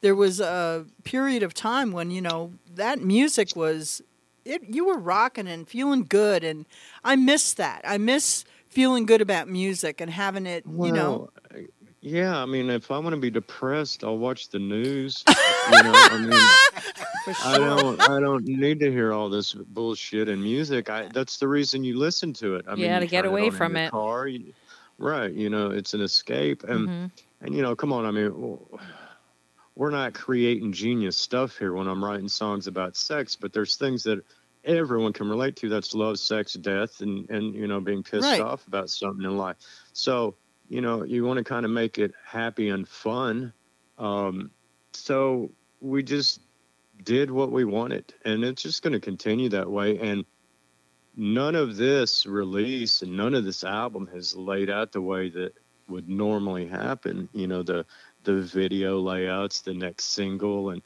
there 0.00 0.14
was 0.16 0.40
a 0.40 0.84
period 1.04 1.42
of 1.44 1.54
time 1.54 1.92
when 1.92 2.10
you 2.10 2.20
know 2.20 2.54
that 2.74 3.00
music 3.00 3.54
was 3.54 4.02
it. 4.44 4.62
You 4.68 4.84
were 4.86 4.98
rocking 4.98 5.46
and 5.46 5.68
feeling 5.68 6.04
good, 6.08 6.42
and 6.42 6.66
I 7.04 7.14
miss 7.16 7.54
that. 7.54 7.82
I 7.84 7.98
miss 7.98 8.44
feeling 8.68 9.06
good 9.06 9.20
about 9.20 9.48
music 9.48 10.00
and 10.00 10.10
having 10.10 10.46
it. 10.46 10.64
you 10.66 10.90
know, 10.92 11.28
Yeah, 12.00 12.36
I 12.36 12.46
mean, 12.46 12.68
if 12.70 12.90
I 12.90 12.98
want 12.98 13.14
to 13.14 13.20
be 13.20 13.30
depressed, 13.30 14.02
I'll 14.02 14.18
watch 14.18 14.48
the 14.48 14.58
news. 14.58 15.22
you 15.70 15.82
know, 15.82 15.92
I 15.94 16.18
mean, 16.18 16.32
For 17.24 17.34
I 17.46 17.58
don't, 17.58 18.00
I 18.08 18.18
don't 18.20 18.44
need 18.44 18.80
to 18.80 18.90
hear 18.90 19.12
all 19.12 19.28
this 19.28 19.52
bullshit 19.54 20.28
in 20.28 20.42
music. 20.42 20.90
I 20.90 21.06
that's 21.08 21.38
the 21.38 21.46
reason 21.46 21.84
you 21.84 21.96
listen 21.98 22.32
to 22.34 22.56
it. 22.56 22.64
I 22.66 22.74
mean, 22.74 22.84
Yeah, 22.84 22.98
to 22.98 23.06
get 23.06 23.24
away 23.24 23.46
in 23.46 23.52
from 23.52 23.76
it. 23.76 23.90
Car, 23.92 24.26
you- 24.26 24.52
right? 24.98 25.32
You 25.32 25.48
know, 25.50 25.70
it's 25.70 25.94
an 25.94 26.00
escape, 26.00 26.64
and 26.64 26.88
Mhm. 26.88 27.10
and 27.42 27.54
you 27.54 27.62
know, 27.62 27.76
come 27.76 27.92
on. 27.92 28.06
I 28.06 28.10
mean, 28.10 28.32
we're 29.74 29.90
not 29.90 30.14
creating 30.14 30.72
genius 30.72 31.16
stuff 31.16 31.56
here 31.58 31.72
when 31.72 31.86
I'm 31.88 32.04
writing 32.04 32.28
songs 32.28 32.66
about 32.66 32.96
sex, 32.96 33.36
but 33.36 33.52
there's 33.52 33.76
things 33.76 34.02
that 34.02 34.20
everyone 34.64 35.12
can 35.12 35.28
relate 35.28 35.56
to. 35.56 35.68
That's 35.68 35.94
love, 35.94 36.18
sex, 36.18 36.54
death, 36.54 37.00
and 37.00 37.28
and 37.30 37.54
you 37.54 37.66
know, 37.66 37.80
being 37.80 38.02
pissed 38.02 38.24
Right. 38.24 38.40
off 38.40 38.66
about 38.66 38.90
something 38.90 39.24
in 39.24 39.36
life. 39.36 39.56
So 39.92 40.34
you 40.68 40.80
know, 40.80 41.04
you 41.04 41.24
want 41.24 41.38
to 41.38 41.44
kind 41.44 41.64
of 41.64 41.70
make 41.70 41.98
it 41.98 42.12
happy 42.24 42.70
and 42.70 42.88
fun. 42.88 43.52
Um, 43.98 44.50
so 44.92 45.50
we 45.80 46.02
just 46.02 46.40
did 47.02 47.30
what 47.30 47.50
we 47.50 47.64
wanted, 47.64 48.14
and 48.24 48.44
it's 48.44 48.62
just 48.62 48.82
going 48.82 48.92
to 48.92 49.00
continue 49.00 49.48
that 49.50 49.70
way. 49.70 49.98
And 49.98 50.24
none 51.16 51.54
of 51.54 51.76
this 51.76 52.26
release 52.26 53.02
and 53.02 53.16
none 53.16 53.34
of 53.34 53.44
this 53.44 53.64
album 53.64 54.08
has 54.12 54.34
laid 54.34 54.70
out 54.70 54.92
the 54.92 55.00
way 55.00 55.28
that 55.30 55.54
would 55.88 56.08
normally 56.08 56.66
happen. 56.66 57.28
You 57.32 57.46
know, 57.46 57.62
the 57.62 57.84
the 58.24 58.40
video 58.40 59.00
layouts, 59.00 59.60
the 59.60 59.74
next 59.74 60.04
single, 60.06 60.70
and 60.70 60.82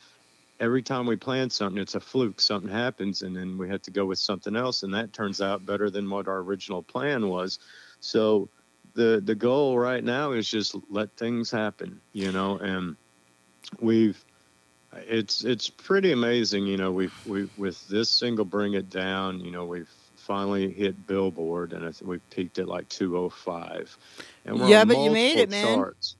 every 0.58 0.82
time 0.82 1.06
we 1.06 1.16
plan 1.16 1.50
something, 1.50 1.80
it's 1.80 1.94
a 1.94 2.00
fluke. 2.00 2.40
Something 2.40 2.70
happens, 2.70 3.22
and 3.22 3.36
then 3.36 3.58
we 3.58 3.68
have 3.68 3.82
to 3.82 3.90
go 3.90 4.06
with 4.06 4.18
something 4.18 4.56
else, 4.56 4.82
and 4.82 4.94
that 4.94 5.12
turns 5.12 5.40
out 5.40 5.66
better 5.66 5.90
than 5.90 6.08
what 6.08 6.28
our 6.28 6.38
original 6.38 6.82
plan 6.82 7.28
was. 7.28 7.58
So 8.00 8.48
the 8.94 9.20
the 9.22 9.34
goal 9.34 9.78
right 9.78 10.02
now 10.02 10.32
is 10.32 10.48
just 10.48 10.74
let 10.90 11.14
things 11.16 11.50
happen, 11.50 12.00
you 12.12 12.32
know, 12.32 12.56
and 12.58 12.96
we've 13.80 14.22
it's 14.94 15.44
it's 15.44 15.68
pretty 15.68 16.12
amazing, 16.12 16.66
you 16.66 16.76
know, 16.76 16.92
we've 16.92 17.14
we 17.26 17.48
with 17.56 17.86
this 17.88 18.08
single 18.10 18.44
bring 18.44 18.74
it 18.74 18.90
down, 18.90 19.40
you 19.40 19.50
know, 19.50 19.64
we've 19.64 19.90
finally 20.16 20.72
hit 20.72 21.06
Billboard 21.06 21.72
and 21.72 21.84
I 21.84 21.92
think 21.92 22.10
we've 22.10 22.30
peaked 22.30 22.58
at 22.58 22.66
like 22.68 22.88
205. 22.88 23.96
And 24.44 24.58
we're 24.60 24.68
Yeah, 24.68 24.84
but 24.84 24.98
you 24.98 25.10
made 25.10 25.38
it, 25.38 25.50
man. 25.50 25.76
charts. 25.76 26.16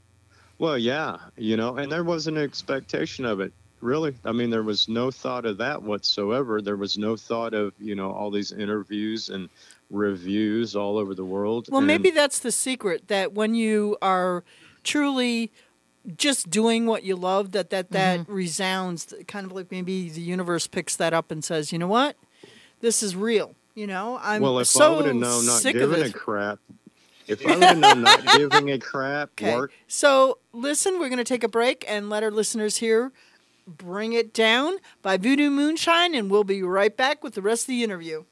Well, 0.59 0.79
yeah, 0.79 1.19
you 1.37 1.57
know, 1.57 1.77
and 1.77 1.91
there 1.91 2.05
wasn't 2.05 2.39
an 2.39 2.45
expectation 2.45 3.25
of 3.25 3.41
it. 3.41 3.53
Really, 3.83 4.15
I 4.25 4.33
mean, 4.33 4.49
there 4.49 4.63
was 4.63 4.89
no 4.89 5.11
thought 5.11 5.45
of 5.45 5.59
that 5.59 5.83
whatsoever. 5.83 6.63
There 6.63 6.77
was 6.77 6.97
no 6.97 7.15
thought 7.15 7.53
of 7.53 7.75
you 7.79 7.95
know 7.95 8.11
all 8.11 8.31
these 8.31 8.53
interviews 8.53 9.29
and 9.29 9.51
reviews 9.91 10.75
all 10.75 10.97
over 10.97 11.15
the 11.15 11.25
world. 11.25 11.69
Well, 11.71 11.79
and- 11.79 11.87
maybe 11.87 12.11
that's 12.11 12.39
the 12.39 12.53
secret 12.53 13.09
that 13.09 13.33
when 13.35 13.55
you 13.55 13.99
are 14.01 14.45
truly 14.83 15.53
just 16.17 16.51
doing 16.51 16.87
what 16.87 17.03
you 17.03 17.17
love, 17.17 17.53
that 17.53 17.71
that 17.71 17.91
that 17.93 18.21
Mm-hmm. 18.21 18.33
resounds. 18.33 19.13
Kind 19.27 19.47
of 19.47 19.53
like 19.53 19.71
maybe 19.71 20.09
the 20.09 20.21
universe 20.21 20.67
picks 20.67 20.97
that 20.97 21.13
up 21.13 21.31
and 21.31 21.45
says, 21.45 21.73
you 21.73 21.79
know 21.79 21.89
what, 21.89 22.17
this 22.81 23.03
is 23.03 23.17
real. 23.17 23.55
You 23.75 23.87
know, 23.87 24.19
I'm 24.23 24.41
well, 24.43 24.59
if 24.59 24.69
so 24.69 24.93
I 24.93 24.97
would 24.97 25.07
have 25.07 25.17
known 25.17 25.47
not 25.47 25.63
giving 25.63 26.03
a 26.03 26.11
crap, 26.11 26.59
if 27.27 27.45
I 27.47 27.55
would 27.57 27.63
have 27.63 27.79
known 27.79 28.03
not 28.03 28.25
giving 28.33 28.71
a 28.71 28.79
crap 28.79 29.31
Okay, 29.33 29.55
worked, 29.55 29.75
so 29.87 30.39
listen, 30.53 30.99
we're 30.99 31.09
going 31.09 31.19
to 31.19 31.25
take 31.25 31.45
a 31.45 31.49
break 31.49 31.85
and 31.89 32.09
let 32.09 32.23
our 32.23 32.31
listeners 32.31 32.79
hear 32.79 33.13
"Bring 33.67 34.13
It 34.15 34.33
Down" 34.33 34.77
by 35.03 35.17
Voodoo 35.19 35.51
Moonshine, 35.51 36.15
and 36.15 36.31
we'll 36.31 36.45
be 36.45 36.63
right 36.63 36.97
back 36.97 37.23
with 37.23 37.35
the 37.35 37.43
rest 37.43 37.65
of 37.65 37.69
the 37.69 37.83
interview. 37.85 38.25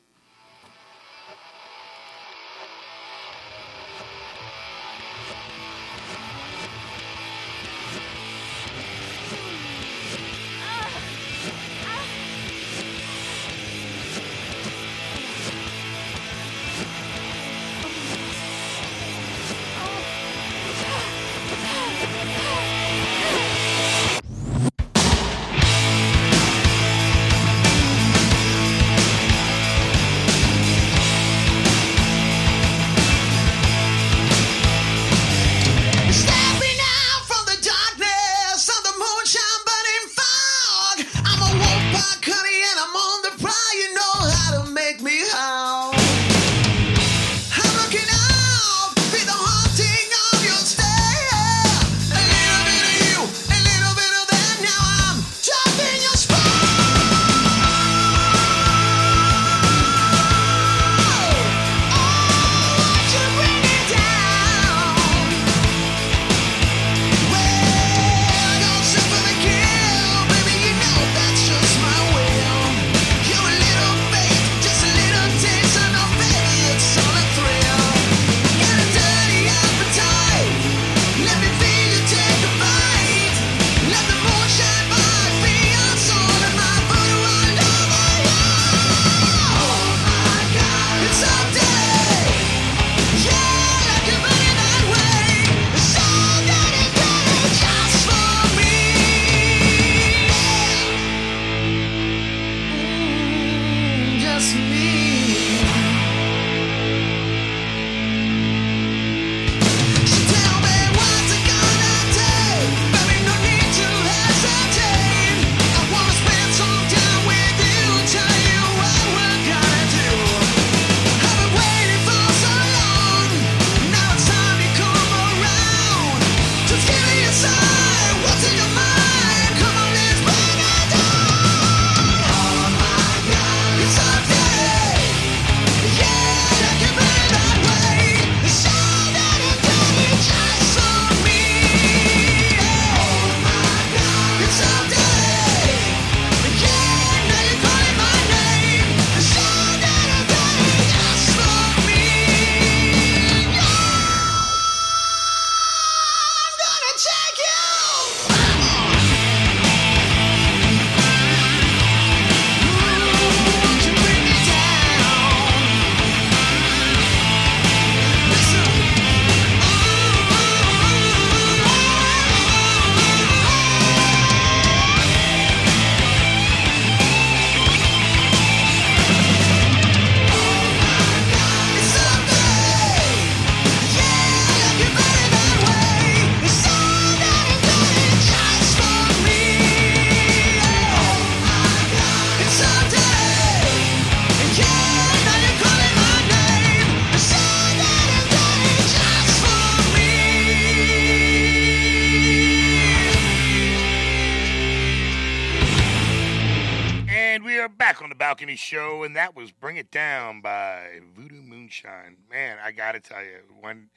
Show, 208.74 209.04
and 209.04 209.14
that 209.16 209.36
was 209.36 209.52
"Bring 209.52 209.76
It 209.76 209.90
Down" 209.90 210.40
by 210.40 211.00
Voodoo 211.16 211.42
Moonshine. 211.42 212.16
Man, 212.30 212.58
I 212.62 212.72
gotta 212.72 213.00
tell 213.00 213.22
you, 213.22 213.38
when 213.60 213.88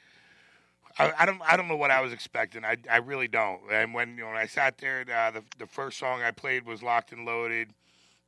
I, 0.99 1.13
I 1.19 1.25
don't, 1.25 1.41
I 1.47 1.57
don't 1.57 1.67
know 1.67 1.77
what 1.77 1.91
I 1.91 2.01
was 2.01 2.13
expecting. 2.13 2.63
I, 2.63 2.77
I 2.89 2.97
really 2.97 3.27
don't. 3.27 3.61
And 3.71 3.93
when 3.93 4.17
you 4.17 4.23
know, 4.23 4.27
when 4.27 4.37
I 4.37 4.45
sat 4.45 4.77
there, 4.77 5.05
uh, 5.13 5.31
the 5.31 5.43
the 5.57 5.67
first 5.67 5.97
song 5.97 6.21
I 6.21 6.31
played 6.31 6.65
was 6.65 6.83
"Locked 6.83 7.11
and 7.11 7.25
Loaded," 7.25 7.69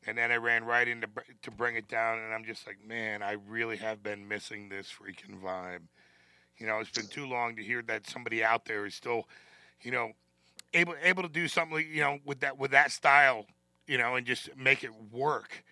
and 0.08 0.18
then 0.18 0.32
I 0.32 0.36
ran 0.38 0.64
right 0.64 0.88
into 0.88 1.08
to 1.44 1.52
"Bring 1.52 1.76
It 1.76 1.88
Down," 1.88 2.20
and 2.20 2.34
I'm 2.34 2.46
just 2.46 2.66
like, 2.66 2.78
man, 2.86 3.22
I 3.22 3.38
really 3.48 3.78
have 3.78 4.02
been 4.02 4.28
missing 4.28 4.70
this 4.70 4.88
freaking 4.88 5.40
vibe. 5.42 5.82
You 6.58 6.68
know, 6.68 6.80
it's 6.80 6.92
been 6.92 7.08
too 7.08 7.26
long 7.26 7.56
to 7.56 7.64
hear 7.64 7.82
that 7.84 8.10
somebody 8.10 8.44
out 8.44 8.66
there 8.66 8.86
is 8.86 8.94
still, 8.94 9.28
you 9.82 9.92
know, 9.92 10.12
able 10.74 10.96
able 11.02 11.24
to 11.24 11.30
do 11.30 11.48
something 11.48 11.86
you 11.90 12.02
know 12.02 12.20
with 12.26 12.42
that 12.42 12.58
with 12.58 12.72
that 12.72 12.92
style, 12.92 13.46
you 13.88 13.98
know, 13.98 14.16
and 14.16 14.26
just 14.26 14.50
make 14.58 14.84
it 14.84 14.92
work. 15.12 15.64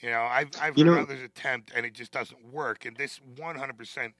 You 0.00 0.10
know, 0.10 0.22
I've 0.22 0.50
I've 0.60 0.78
You 0.78 0.84
heard 0.86 0.94
know- 0.96 1.02
others 1.02 1.22
attempt 1.22 1.72
and 1.74 1.84
it 1.84 1.92
just 1.94 2.12
doesn't 2.12 2.52
work, 2.52 2.84
and 2.84 2.96
this 2.96 3.20
100% 3.36 4.12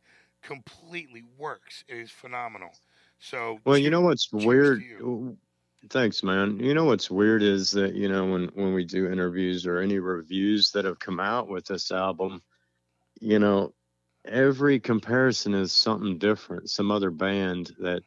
completely 0.43 1.25
works. 1.37 1.85
It 1.89 1.97
is 1.99 2.11
phenomenal. 2.11 2.71
So 3.19 3.59
Well, 3.65 3.79
you 3.79 3.91
know 3.91 4.01
what's 4.01 4.33
weird? 4.33 4.83
Thanks, 5.91 6.23
man. 6.25 6.59
You 6.59 6.75
know 6.75 6.85
what's 6.85 7.11
weird 7.11 7.43
is 7.43 7.71
that 7.73 7.95
you 7.95 8.09
know 8.09 8.27
when 8.27 8.47
when 8.55 8.75
we 8.75 8.85
do 8.85 9.11
interviews 9.11 9.67
or 9.67 9.79
any 9.79 9.99
reviews 10.01 10.73
that 10.73 10.85
have 10.85 10.99
come 10.99 11.21
out 11.21 11.49
with 11.49 11.67
this 11.67 11.93
album, 11.93 12.43
you 13.21 13.39
know, 13.39 13.73
every 14.25 14.81
comparison 14.81 15.55
is 15.55 15.73
something 15.73 16.19
different. 16.19 16.69
Some 16.71 16.91
other 16.91 17.11
band 17.11 17.73
that, 17.79 18.03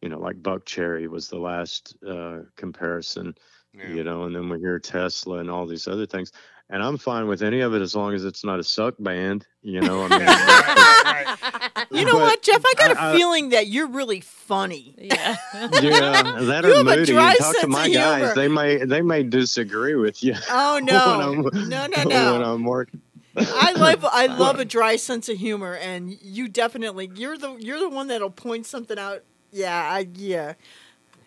you 0.00 0.08
know, 0.08 0.18
like 0.18 0.42
Buckcherry 0.42 1.08
was 1.08 1.28
the 1.28 1.38
last 1.38 1.94
uh, 2.06 2.40
comparison, 2.56 3.34
Yeah. 3.74 3.88
you 3.88 4.02
know, 4.04 4.24
and 4.24 4.34
then 4.34 4.48
we 4.48 4.58
hear 4.58 4.78
Tesla 4.78 5.38
and 5.38 5.50
all 5.50 5.66
these 5.66 5.86
other 5.88 6.06
things. 6.06 6.32
And 6.72 6.84
I'm 6.84 6.98
fine 6.98 7.26
with 7.26 7.42
any 7.42 7.60
of 7.62 7.74
it 7.74 7.82
as 7.82 7.96
long 7.96 8.14
as 8.14 8.24
it's 8.24 8.44
not 8.44 8.60
a 8.60 8.62
suck 8.62 8.94
band, 9.00 9.44
you 9.60 9.80
know. 9.80 10.04
I 10.04 10.08
mean, 10.08 10.20
Right, 10.20 11.36
right. 11.76 11.86
You 11.90 12.04
know 12.04 12.12
But 12.12 12.20
what, 12.20 12.42
Jeff? 12.42 12.62
I 12.64 12.74
got 12.78 12.92
a 12.92 13.00
I- 13.00 13.10
I- 13.12 13.16
feeling 13.16 13.48
that 13.48 13.66
you're 13.66 13.88
really 13.88 14.20
funny. 14.20 14.94
Yeah. 14.96 15.36
yeah, 15.54 15.68
that 15.72 16.64
You 16.64 16.70
or 16.70 16.76
have 16.76 16.86
a 16.86 16.96
moody. 16.96 17.12
dry 17.12 17.30
And 17.30 17.38
talk 17.40 17.58
to 17.60 17.66
my 17.66 17.88
guys; 17.90 18.18
humor. 18.20 18.34
they 18.36 18.46
may 18.48 18.76
they 18.84 19.02
may 19.02 19.24
disagree 19.24 19.96
with 19.96 20.22
you. 20.22 20.34
Oh 20.48 20.74
when 20.74 20.84
no, 20.84 21.34
no, 21.50 21.86
no, 21.86 22.32
when! 22.32 22.42
I'm 22.42 22.64
working. 22.76 23.00
I 23.36 23.72
love 23.72 24.04
I 24.04 24.26
love 24.26 24.60
a 24.60 24.64
dry 24.64 24.94
sense 24.96 25.28
of 25.28 25.38
humor, 25.38 25.74
and 25.74 26.12
you 26.22 26.46
definitely 26.48 27.10
you're 27.16 27.36
the 27.36 27.56
you're 27.56 27.80
the 27.80 27.88
one 27.88 28.06
that'll 28.08 28.30
point 28.30 28.66
something 28.66 28.98
out. 28.98 29.22
Yeah, 29.50 29.74
I 29.76 30.08
yeah. 30.14 30.54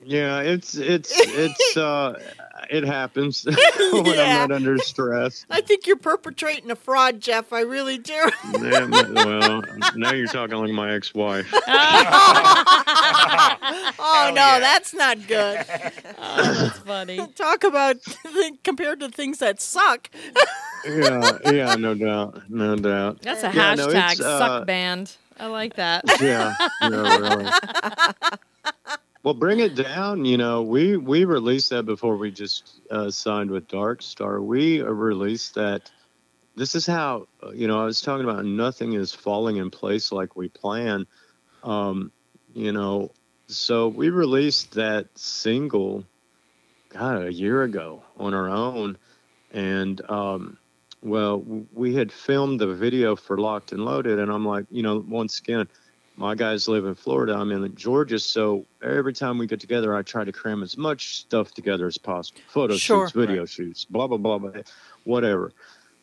Yeah, 0.05 0.39
it's 0.41 0.75
it's 0.75 1.11
it's 1.17 1.77
uh 1.77 2.21
it 2.69 2.83
happens 2.83 3.45
when 3.91 4.05
Yeah. 4.05 4.43
I'm 4.43 4.49
not 4.49 4.51
under 4.55 4.77
stress. 4.77 5.45
I 5.49 5.61
think 5.61 5.85
you're 5.87 5.95
perpetrating 5.97 6.69
a 6.71 6.75
fraud, 6.75 7.19
Jeff. 7.21 7.51
I 7.53 7.61
really 7.61 7.97
do. 7.97 8.13
Yeah, 8.61 8.85
well, 9.13 9.61
now 9.95 10.13
you're 10.13 10.27
talking 10.27 10.57
like 10.57 10.71
my 10.71 10.93
ex-wife. 10.93 11.47
oh 13.99 14.31
no, 14.33 14.41
yeah. 14.41 14.59
that's 14.59 14.93
not 14.93 15.27
good. 15.27 15.65
Oh, 16.17 16.53
that's 16.53 16.79
funny. 16.79 17.27
Talk 17.35 17.63
about 17.63 17.97
compared 18.63 18.99
to 19.01 19.09
things 19.09 19.39
that 19.39 19.61
suck. 19.61 20.09
Yeah, 20.85 21.37
yeah, 21.51 21.75
no 21.75 21.95
doubt, 21.95 22.49
no 22.49 22.75
doubt. 22.75 23.21
That's 23.21 23.43
a 23.43 23.51
Yeah, 23.53 23.75
no, 23.75 23.87
hashtag 23.87 24.11
it's, 24.13 24.21
uh, 24.21 24.37
suck 24.39 24.67
band. 24.67 25.15
I 25.39 25.47
like 25.47 25.75
that. 25.77 26.03
Yeah, 26.21 26.53
yeah, 26.81 27.17
really. 27.17 27.49
Well, 29.23 29.33
bring 29.33 29.61
it 29.61 29.75
down. 29.75 30.25
You 30.25 30.37
know, 30.37 30.63
we 30.63 30.97
we 30.97 31.23
released 31.23 31.69
that 31.69 31.83
before 31.83 32.17
we 32.17 32.29
just 32.29 32.81
uh, 32.91 33.09
signed 33.09 33.51
with 33.51 33.69
Dark 33.69 34.01
Star. 34.01 34.41
We 34.41 34.81
uh, 34.81 34.85
released 34.85 35.55
that. 35.55 35.89
This 36.57 36.75
is 36.75 36.85
how 36.85 37.27
uh, 37.41 37.51
you 37.51 37.67
know. 37.67 37.81
I 37.81 37.85
was 37.85 38.01
talking 38.01 38.27
about 38.29 38.43
nothing 38.43 38.93
is 38.93 39.13
falling 39.13 39.55
in 39.57 39.69
place 39.69 40.11
like 40.11 40.35
we 40.35 40.49
plan. 40.49 41.07
Um, 41.63 42.11
you 42.53 42.73
know, 42.73 43.11
so 43.47 43.87
we 43.87 44.09
released 44.09 44.73
that 44.73 45.07
single, 45.17 46.03
God, 46.89 47.23
a 47.23 47.33
year 47.33 47.63
ago 47.63 48.03
on 48.17 48.33
our 48.33 48.49
own, 48.49 48.97
and 49.53 50.01
um, 50.09 50.57
well, 51.01 51.41
we 51.73 51.95
had 51.95 52.11
filmed 52.11 52.59
the 52.59 52.73
video 52.73 53.15
for 53.15 53.37
Locked 53.37 53.71
and 53.71 53.85
Loaded, 53.85 54.19
and 54.19 54.29
I'm 54.29 54.45
like, 54.45 54.65
you 54.69 54.83
know, 54.83 55.01
once 55.07 55.39
again, 55.39 55.69
my 56.15 56.35
guys 56.35 56.67
live 56.67 56.85
in 56.85 56.95
Florida. 56.95 57.33
I'm 57.33 57.51
in 57.51 57.75
Georgia, 57.75 58.19
so 58.19 58.65
every 58.81 59.13
time 59.13 59.37
we 59.37 59.47
get 59.47 59.59
together, 59.59 59.95
I 59.95 60.01
try 60.01 60.23
to 60.23 60.31
cram 60.31 60.63
as 60.63 60.77
much 60.77 61.17
stuff 61.17 61.53
together 61.53 61.87
as 61.87 61.97
possible. 61.97 62.41
Photo 62.47 62.75
Sure. 62.75 63.07
shoots, 63.07 63.11
video 63.13 63.45
shoots, 63.45 63.85
blah 63.85 64.07
blah 64.07 64.17
blah 64.17 64.37
blah, 64.37 64.61
whatever. 65.03 65.51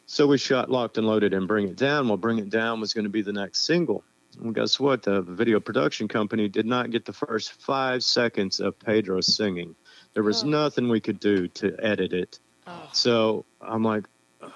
So 0.07 0.27
we 0.27 0.39
shot 0.39 0.71
Locked 0.71 0.99
and 0.99 1.07
Loaded 1.07 1.33
and 1.33 1.47
Bring 1.47 1.69
It 1.69 1.77
Down. 1.77 2.09
Well, 2.09 2.17
Bring 2.17 2.39
It 2.39 2.51
Down 2.51 2.81
was 2.81 2.93
going 2.93 3.05
to 3.05 3.11
be 3.11 3.23
the 3.23 3.33
next 3.33 3.61
single. 3.61 4.03
Well, 4.41 4.53
guess 4.53 4.81
what? 4.81 5.03
The 5.05 5.23
video 5.23 5.61
production 5.61 6.09
company 6.09 6.49
did 6.49 6.67
not 6.67 6.91
get 6.91 7.05
the 7.05 7.13
first 7.13 7.53
five 7.53 8.03
seconds 8.03 8.59
of 8.59 8.79
Pedro 8.79 9.21
singing. 9.21 9.77
There 10.15 10.25
was 10.25 10.43
oh. 10.43 10.49
nothing 10.49 10.89
we 10.89 11.01
could 11.01 11.21
do 11.21 11.47
to 11.49 11.77
edit 11.79 12.13
it. 12.13 12.41
Oh. 12.67 12.89
So 12.93 13.45
I'm 13.61 13.85
like, 13.85 14.05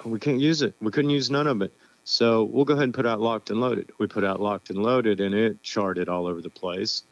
we 0.05 0.19
can't 0.19 0.41
use 0.41 0.63
it. 0.63 0.75
We 0.81 0.91
couldn't 0.91 1.11
use 1.11 1.31
none 1.31 1.47
of 1.47 1.63
it. 1.63 1.73
So 2.05 2.45
we'll 2.45 2.67
go 2.67 2.75
ahead 2.75 2.85
and 2.85 2.95
put 2.95 3.07
out 3.07 3.21
Locked 3.21 3.51
and 3.51 3.61
Loaded. 3.61 3.91
We 3.99 4.07
put 4.07 4.25
out 4.25 4.41
Locked 4.41 4.71
and 4.71 4.83
Loaded, 4.83 5.21
and 5.21 5.35
it 5.35 5.63
charted 5.63 6.09
all 6.09 6.27
over 6.27 6.43
the 6.43 6.51
place. 6.51 7.03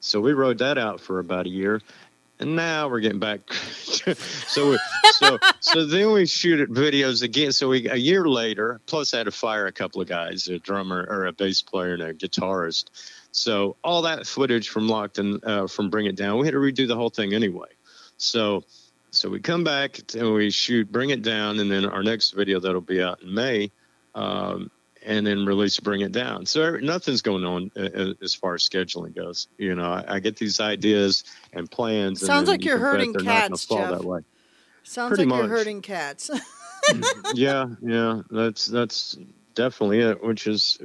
So 0.00 0.20
we 0.20 0.32
rode 0.32 0.58
that 0.58 0.78
out 0.78 1.00
for 1.00 1.20
about 1.20 1.46
a 1.46 1.48
year, 1.48 1.80
and 2.38 2.54
now 2.54 2.88
we're 2.88 3.00
getting 3.00 3.18
back. 3.18 3.50
so 3.52 4.70
we, 4.72 4.78
so 5.12 5.38
so 5.60 5.86
then 5.86 6.12
we 6.12 6.26
shoot 6.26 6.60
it 6.60 6.70
videos 6.70 7.22
again. 7.22 7.52
So 7.52 7.68
we 7.68 7.88
a 7.88 7.96
year 7.96 8.28
later, 8.28 8.80
plus 8.86 9.14
I 9.14 9.18
had 9.18 9.24
to 9.24 9.30
fire 9.30 9.66
a 9.66 9.72
couple 9.72 10.02
of 10.02 10.08
guys, 10.08 10.48
a 10.48 10.58
drummer 10.58 11.06
or 11.08 11.26
a 11.26 11.32
bass 11.32 11.62
player 11.62 11.94
and 11.94 12.02
a 12.02 12.12
guitarist. 12.12 12.86
So 13.30 13.76
all 13.82 14.02
that 14.02 14.26
footage 14.26 14.68
from 14.68 14.86
Locked 14.86 15.18
and 15.18 15.42
uh, 15.44 15.66
from 15.66 15.88
Bring 15.88 16.06
It 16.06 16.16
Down, 16.16 16.38
we 16.38 16.46
had 16.46 16.52
to 16.52 16.58
redo 16.58 16.86
the 16.86 16.96
whole 16.96 17.10
thing 17.10 17.32
anyway. 17.32 17.68
So 18.18 18.64
so 19.12 19.30
we 19.30 19.40
come 19.40 19.62
back 19.62 20.00
and 20.14 20.34
we 20.34 20.50
shoot 20.50 20.90
Bring 20.90 21.10
It 21.10 21.22
Down, 21.22 21.58
and 21.58 21.70
then 21.70 21.86
our 21.86 22.02
next 22.02 22.32
video 22.32 22.60
that'll 22.60 22.80
be 22.80 23.02
out 23.02 23.22
in 23.22 23.32
May, 23.32 23.70
um, 24.14 24.70
and 25.04 25.26
then 25.26 25.44
release 25.46 25.80
Bring 25.80 26.00
It 26.02 26.12
Down. 26.12 26.46
So 26.46 26.76
nothing's 26.76 27.22
going 27.22 27.44
on 27.44 27.70
as 28.22 28.34
far 28.34 28.54
as 28.54 28.68
scheduling 28.68 29.14
goes. 29.14 29.48
You 29.58 29.74
know, 29.74 29.90
I, 29.90 30.04
I 30.16 30.20
get 30.20 30.36
these 30.36 30.60
ideas 30.60 31.24
and 31.52 31.70
plans. 31.70 32.20
Sounds 32.20 32.46
then 32.46 32.54
like 32.54 32.64
you 32.64 32.70
you're 32.70 32.78
can 32.78 32.84
bet 32.86 32.92
herding 32.92 33.12
they're 33.12 33.22
not 33.22 33.32
gonna 33.32 33.48
cats, 33.50 33.64
fall 33.64 33.78
Jeff. 33.78 33.90
That 33.90 34.04
way. 34.04 34.20
Sounds 34.84 35.08
Pretty 35.10 35.24
like 35.24 35.36
you're 35.38 35.48
much. 35.48 35.58
hurting 35.58 35.82
cats. 35.82 36.30
yeah, 37.34 37.66
yeah, 37.80 38.22
that's 38.30 38.66
that's 38.66 39.16
definitely 39.54 40.00
it. 40.00 40.22
Which 40.22 40.46
is 40.46 40.78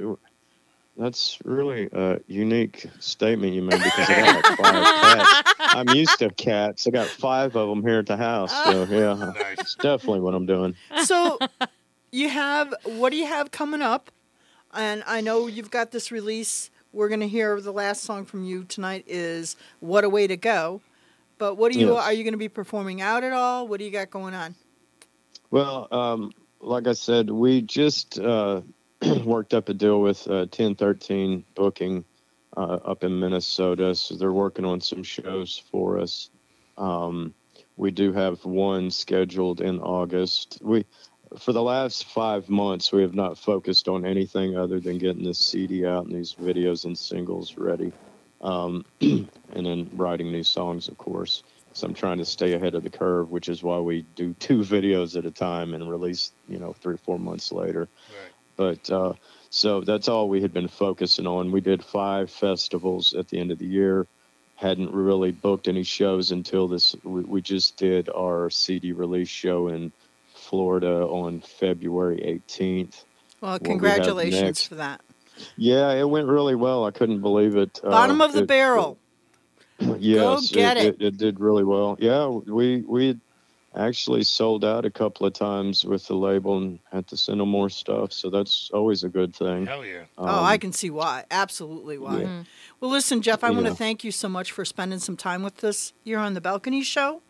that's 0.96 1.38
really 1.44 1.88
a 1.92 2.20
unique 2.26 2.86
statement 2.98 3.52
you 3.54 3.62
made 3.62 3.80
because 3.82 4.08
I 4.08 4.20
got 4.20 4.34
like 4.44 4.58
five 4.58 4.84
cats. 5.36 5.54
I'm 5.58 5.88
used 5.96 6.18
to 6.18 6.30
cats. 6.30 6.86
I 6.86 6.90
got 6.90 7.06
five 7.06 7.54
of 7.56 7.68
them 7.68 7.82
here 7.82 8.00
at 8.00 8.06
the 8.06 8.16
house. 8.16 8.52
So 8.64 8.84
yeah, 8.84 9.14
Nice. 9.38 9.58
it's 9.60 9.74
definitely 9.76 10.20
what 10.20 10.34
I'm 10.34 10.46
doing. 10.46 10.74
so 11.04 11.38
you 12.10 12.28
have 12.28 12.74
what 12.84 13.10
do 13.10 13.16
you 13.16 13.26
have 13.26 13.50
coming 13.50 13.82
up? 13.82 14.10
And 14.74 15.02
I 15.06 15.20
know 15.20 15.46
you've 15.46 15.70
got 15.70 15.90
this 15.90 16.10
release. 16.12 16.70
We're 16.92 17.08
going 17.08 17.20
to 17.20 17.28
hear 17.28 17.60
the 17.60 17.72
last 17.72 18.02
song 18.02 18.24
from 18.24 18.44
you 18.44 18.64
tonight 18.64 19.04
is 19.06 19.56
"What 19.80 20.04
a 20.04 20.08
Way 20.08 20.26
to 20.26 20.36
Go." 20.36 20.80
But 21.38 21.54
what 21.54 21.72
do 21.72 21.78
you 21.78 21.94
Yes. 21.94 22.04
are 22.04 22.12
you 22.12 22.24
going 22.24 22.32
to 22.32 22.38
be 22.38 22.48
performing 22.48 23.00
out 23.00 23.22
at 23.22 23.32
all? 23.32 23.68
What 23.68 23.78
do 23.78 23.84
you 23.84 23.90
got 23.90 24.10
going 24.10 24.34
on? 24.34 24.54
Well, 25.50 25.88
um, 25.92 26.32
like 26.60 26.86
I 26.86 26.92
said, 26.92 27.30
we 27.30 27.62
just 27.62 28.18
uh, 28.18 28.62
worked 29.24 29.54
up 29.54 29.68
a 29.68 29.74
deal 29.74 30.00
with 30.00 30.26
uh, 30.26 30.46
1013 30.50 31.44
Booking 31.54 32.04
uh, 32.56 32.78
up 32.84 33.04
in 33.04 33.20
Minnesota. 33.20 33.94
So 33.94 34.16
they're 34.16 34.32
working 34.32 34.64
on 34.64 34.80
some 34.80 35.02
shows 35.02 35.62
for 35.70 35.98
us. 35.98 36.30
Um, 36.76 37.34
we 37.76 37.92
do 37.92 38.12
have 38.12 38.44
one 38.44 38.90
scheduled 38.90 39.60
in 39.60 39.78
August. 39.78 40.58
We, 40.60 40.84
for 41.36 41.52
the 41.52 41.62
last 41.62 42.04
five 42.06 42.48
months, 42.48 42.92
we 42.92 43.02
have 43.02 43.14
not 43.14 43.38
focused 43.38 43.88
on 43.88 44.06
anything 44.06 44.56
other 44.56 44.80
than 44.80 44.98
getting 44.98 45.24
this 45.24 45.38
CD 45.38 45.86
out 45.86 46.06
and 46.06 46.14
these 46.14 46.34
videos 46.34 46.84
and 46.84 46.96
singles 46.96 47.56
ready, 47.56 47.92
um, 48.40 48.84
and 49.00 49.28
then 49.52 49.90
writing 49.94 50.32
new 50.32 50.42
songs, 50.42 50.88
of 50.88 50.96
course. 50.98 51.42
So 51.72 51.86
I'm 51.86 51.94
trying 51.94 52.18
to 52.18 52.24
stay 52.24 52.54
ahead 52.54 52.74
of 52.74 52.82
the 52.82 52.90
curve, 52.90 53.30
which 53.30 53.48
is 53.48 53.62
why 53.62 53.78
we 53.78 54.02
do 54.16 54.34
two 54.34 54.60
videos 54.60 55.16
at 55.16 55.26
a 55.26 55.30
time 55.30 55.74
and 55.74 55.88
release, 55.88 56.32
you 56.48 56.58
know, 56.58 56.72
three 56.72 56.94
or 56.94 56.98
four 56.98 57.18
months 57.18 57.52
later. 57.52 57.88
Right. 58.10 58.32
But 58.56 58.90
uh, 58.90 59.12
so 59.50 59.82
that's 59.82 60.08
all 60.08 60.28
we 60.28 60.42
had 60.42 60.52
been 60.52 60.68
focusing 60.68 61.26
on. 61.26 61.52
We 61.52 61.60
did 61.60 61.84
five 61.84 62.30
festivals 62.30 63.14
at 63.14 63.28
the 63.28 63.38
end 63.38 63.52
of 63.52 63.58
the 63.58 63.66
year. 63.66 64.06
Hadn't 64.56 64.92
really 64.92 65.30
booked 65.30 65.68
any 65.68 65.84
shows 65.84 66.32
until 66.32 66.66
this. 66.66 66.96
We, 67.04 67.22
we 67.22 67.42
just 67.42 67.76
did 67.76 68.08
our 68.08 68.50
CD 68.50 68.92
release 68.92 69.28
show 69.28 69.68
in 69.68 69.92
Florida 70.48 71.06
on 71.06 71.40
February 71.40 72.40
18th. 72.48 73.04
Well, 73.40 73.58
congratulations 73.58 74.40
next- 74.42 74.66
for 74.66 74.74
that. 74.76 75.00
Yeah, 75.56 75.92
it 75.92 76.08
went 76.08 76.26
really 76.26 76.56
well. 76.56 76.84
I 76.84 76.90
couldn't 76.90 77.20
believe 77.20 77.54
it. 77.56 77.80
Uh, 77.84 77.90
Bottom 77.90 78.20
of 78.20 78.32
the 78.32 78.42
it- 78.42 78.48
barrel. 78.48 78.98
Yes, 79.80 80.50
get 80.50 80.76
it, 80.76 81.00
it. 81.00 81.16
did 81.18 81.38
really 81.38 81.62
well. 81.62 81.96
Yeah, 82.00 82.26
we 82.26 82.80
we 82.80 83.16
actually 83.76 84.24
sold 84.24 84.64
out 84.64 84.84
a 84.84 84.90
couple 84.90 85.24
of 85.24 85.32
times 85.34 85.84
with 85.84 86.04
the 86.08 86.14
label 86.16 86.58
and 86.58 86.80
had 86.90 87.06
to 87.06 87.16
send 87.16 87.38
them 87.38 87.48
more 87.50 87.70
stuff. 87.70 88.12
So 88.12 88.28
that's 88.28 88.70
always 88.74 89.04
a 89.04 89.08
good 89.08 89.36
thing. 89.36 89.66
Hell 89.66 89.84
yeah. 89.84 90.02
oh, 90.16 90.24
I 90.24 90.54
Um, 90.54 90.58
can 90.58 90.72
see 90.72 90.90
why. 90.90 91.24
Absolutely 91.30 91.96
why. 91.96 92.22
Yeah. 92.22 92.42
Well, 92.80 92.90
listen, 92.90 93.22
Jeff, 93.22 93.44
I 93.44 93.50
want 93.50 93.66
to 93.66 93.74
thank 93.74 94.02
you 94.02 94.10
so 94.10 94.28
much 94.28 94.50
for 94.50 94.64
spending 94.64 94.98
some 94.98 95.16
time 95.16 95.44
with 95.44 95.62
us 95.62 95.92
here 96.02 96.18
on 96.18 96.34
the 96.34 96.40
Balcony 96.40 96.82
Show. 96.82 97.22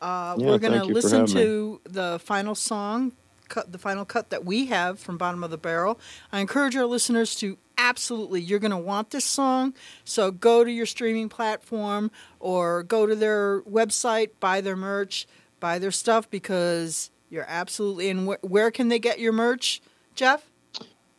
Uh, 0.00 0.36
Yeah, 0.38 0.46
we're 0.46 0.58
going 0.58 0.72
to 0.72 0.78
thank 0.80 0.88
you 0.88 0.94
for 0.94 1.00
listen 1.08 1.22
me. 1.24 1.32
to 1.32 1.80
the 1.84 2.20
final 2.24 2.54
song, 2.54 3.12
cut 3.48 3.72
the 3.72 3.78
final 3.78 4.04
cut 4.04 4.30
that 4.30 4.44
we 4.44 4.66
have 4.66 4.98
from 4.98 5.18
Bottom 5.18 5.44
of 5.44 5.50
the 5.50 5.58
Barrel. 5.58 5.98
I 6.32 6.40
encourage 6.40 6.76
our 6.76 6.86
listeners 6.86 7.34
to 7.36 7.58
absolutely, 7.76 8.40
you're 8.40 8.58
going 8.58 8.70
to 8.70 8.76
want 8.76 9.10
this 9.10 9.24
song. 9.24 9.74
So 10.04 10.30
go 10.30 10.64
to 10.64 10.70
your 10.70 10.86
streaming 10.86 11.28
platform 11.28 12.10
or 12.38 12.82
go 12.82 13.06
to 13.06 13.14
their 13.14 13.62
website, 13.62 14.30
buy 14.40 14.60
their 14.60 14.76
merch, 14.76 15.26
buy 15.60 15.78
their 15.78 15.90
stuff 15.90 16.28
because 16.30 17.10
you're 17.30 17.46
absolutely. 17.48 18.10
And 18.10 18.28
wh- 18.28 18.44
where 18.44 18.70
can 18.70 18.88
they 18.88 18.98
get 18.98 19.18
your 19.18 19.32
merch, 19.32 19.80
Jeff? 20.14 20.44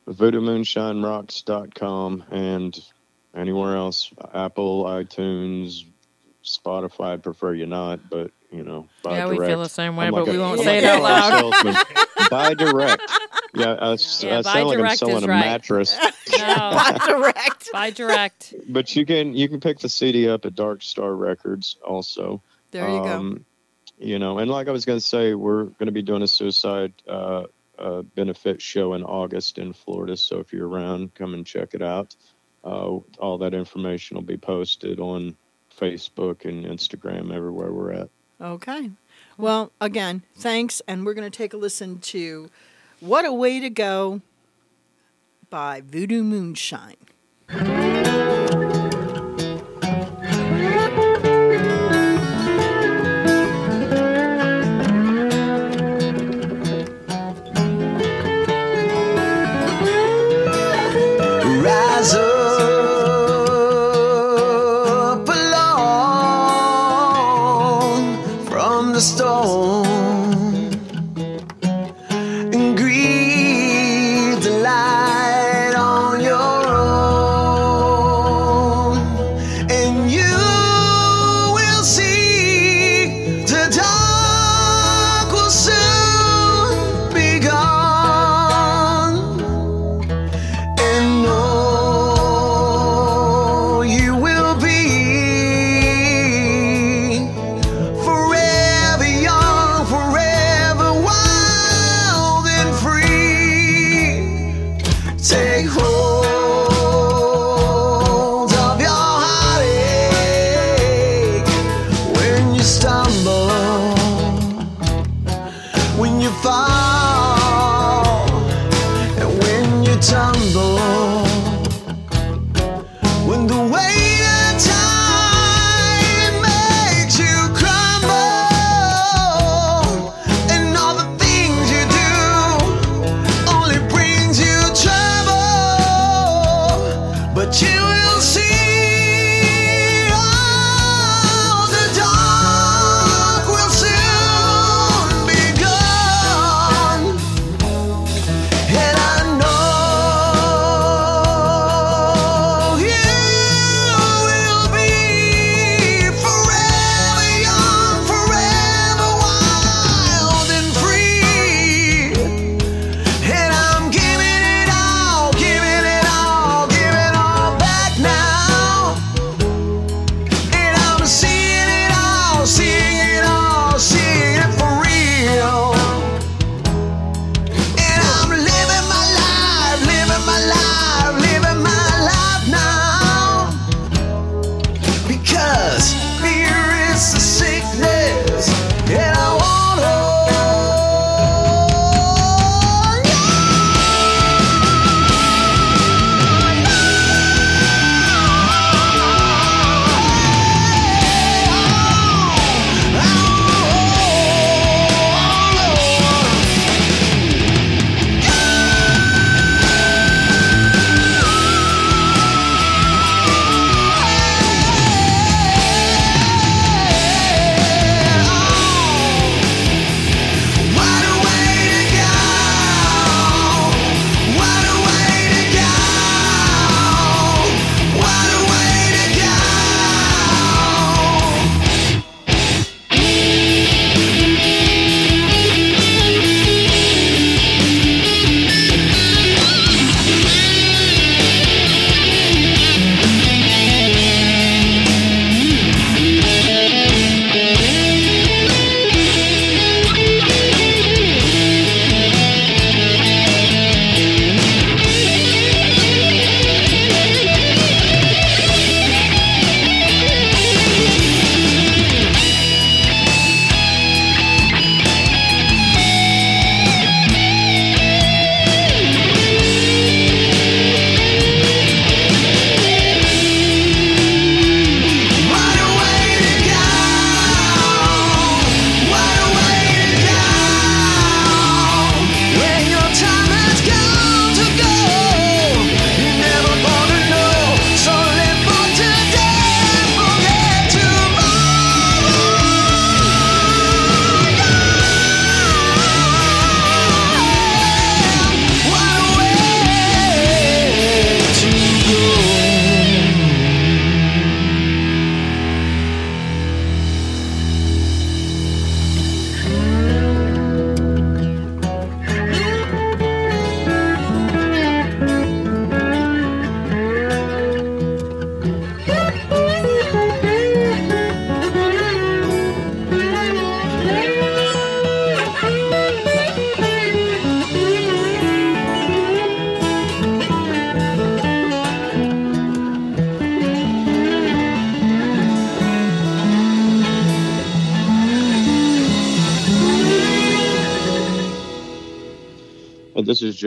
VoodooMoonshineRocks.com 0.07 2.23
and 2.31 2.83
anywhere 3.35 3.75
else, 3.75 4.11
Apple, 4.33 4.83
iTunes, 4.85 5.85
Spotify. 6.43 7.13
I'd 7.13 7.23
prefer 7.23 7.53
you 7.53 7.65
not, 7.65 8.09
but 8.09 8.31
you 8.51 8.63
know, 8.63 8.87
buy 9.03 9.17
Yeah, 9.17 9.27
we 9.29 9.35
direct. 9.35 9.49
feel 9.51 9.59
the 9.63 9.69
same 9.69 9.95
way, 9.95 10.07
I'm 10.07 10.11
but 10.11 10.23
like 10.25 10.31
we 10.33 10.37
a- 10.37 10.39
won't 10.41 10.59
I'm 10.59 10.65
say 10.65 10.75
like 10.75 10.83
it 10.83 10.89
out 10.89 11.01
loud. 11.03 11.53
salesman. 11.53 11.75
buy 12.29 12.53
direct. 12.53 13.01
Yeah, 13.53 13.73
I, 13.73 13.91
s- 13.93 14.23
Yeah, 14.23 14.39
I 14.39 14.41
sound 14.41 14.67
like 14.67 14.77
I'm 14.77 14.83
direct 14.83 14.99
selling 14.99 15.23
a 15.23 15.27
right. 15.27 15.39
mattress. 15.39 15.97
No, 16.37 16.97
Direct. 17.05 17.71
buy 17.73 17.89
direct. 17.91 18.53
but 18.69 18.95
you 18.95 19.05
can 19.05 19.35
you 19.35 19.47
can 19.49 19.59
pick 19.59 19.79
the 19.79 19.89
CD 19.89 20.27
up 20.29 20.45
at 20.45 20.55
Dark 20.55 20.81
Star 20.81 21.13
Records 21.15 21.77
also. 21.85 22.41
There 22.71 22.87
you 22.89 22.97
go. 22.99 23.03
Um, 23.05 23.45
You 23.99 24.17
know, 24.17 24.39
and 24.39 24.49
like 24.49 24.67
I 24.67 24.71
was 24.71 24.85
going 24.85 24.97
to 24.97 25.05
say, 25.05 25.35
we're 25.35 25.65
going 25.65 25.85
to 25.87 25.91
be 25.91 26.01
doing 26.01 26.23
a 26.23 26.27
suicide 26.27 26.93
uh, 27.07 27.43
uh, 27.77 28.01
benefit 28.01 28.59
show 28.61 28.93
in 28.95 29.03
August 29.03 29.57
in 29.59 29.73
Florida. 29.73 30.17
So 30.17 30.39
if 30.39 30.51
you're 30.53 30.67
around, 30.67 31.13
come 31.13 31.33
and 31.35 31.45
check 31.45 31.73
it 31.75 31.83
out. 31.83 32.15
Uh, 32.63 32.97
all 33.19 33.37
that 33.39 33.53
information 33.53 34.15
will 34.15 34.23
be 34.23 34.37
posted 34.37 34.99
on 34.99 35.35
Facebook 35.79 36.45
and 36.45 36.65
Instagram, 36.65 37.33
everywhere 37.33 37.71
we're 37.71 37.93
at. 37.93 38.09
Okay. 38.39 38.91
Well, 39.37 39.71
again, 39.79 40.23
thanks. 40.35 40.81
And 40.87 41.05
we're 41.05 41.13
going 41.13 41.29
to 41.29 41.35
take 41.35 41.53
a 41.53 41.57
listen 41.57 41.99
to 41.99 42.49
What 42.99 43.25
a 43.25 43.33
Way 43.33 43.59
to 43.59 43.69
Go 43.69 44.21
by 45.49 45.81
Voodoo 45.81 46.23
Moonshine. 46.23 46.95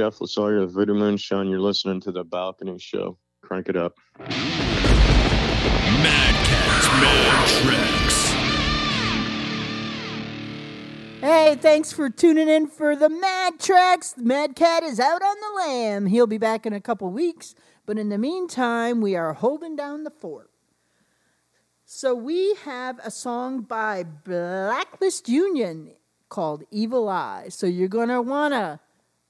Jeff 0.05 0.19
Lasawyer 0.19 0.63
of 0.63 0.73
Voodoo 0.73 0.93
Moonshine. 0.93 1.49
You're 1.49 1.61
listening 1.61 1.99
to 2.03 2.13
the 2.13 2.25
Balcony 2.25 2.79
Show. 2.79 3.17
Crank 3.41 3.71
it 3.71 3.77
up. 3.77 3.97
Mad 4.19 4.35
Cats, 6.45 6.87
Mad 7.01 7.49
Tracks. 7.63 8.33
Hey, 11.23 11.57
thanks 11.59 11.91
for 11.91 12.11
tuning 12.11 12.51
in 12.51 12.67
for 12.67 12.95
the 12.95 13.09
Mad 13.09 13.59
Tracks. 13.59 14.17
Mad 14.19 14.55
Cat 14.55 14.83
is 14.83 15.01
out 15.01 15.23
on 15.23 15.37
the 15.41 15.63
lam. 15.63 16.05
He'll 16.05 16.27
be 16.27 16.37
back 16.37 16.67
in 16.67 16.75
a 16.75 16.83
couple 16.83 17.09
weeks, 17.09 17.55
but 17.87 17.97
in 17.97 18.11
the 18.11 18.19
meantime, 18.19 19.01
we 19.01 19.17
are 19.17 19.33
holding 19.33 19.75
down 19.75 20.05
the 20.05 20.11
fort. 20.11 20.51
So 21.87 22.15
we 22.15 22.57
have 22.67 23.01
a 23.03 23.11
song 23.11 23.63
by 23.63 24.05
Blacklist 24.05 25.31
Union 25.31 25.95
called 26.29 26.65
Evil 26.71 27.09
Eye. 27.09 27.47
So 27.49 27.67
you're 27.67 27.89
going 27.89 28.11
to 28.11 28.21
want 28.21 28.53
to 28.53 28.81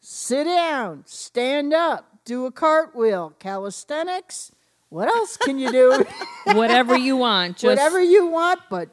sit 0.04 0.44
down, 0.44 1.02
stand 1.06 1.72
up, 1.72 2.18
do 2.24 2.44
a 2.44 2.52
cartwheel, 2.52 3.34
calisthenics. 3.38 4.52
What 4.90 5.08
else 5.08 5.36
can 5.38 5.58
you 5.58 5.72
do? 5.72 6.04
Whatever 6.46 6.96
you 6.96 7.16
want. 7.16 7.56
Just 7.56 7.64
Whatever 7.64 8.02
you 8.02 8.26
want, 8.26 8.60
but 8.68 8.90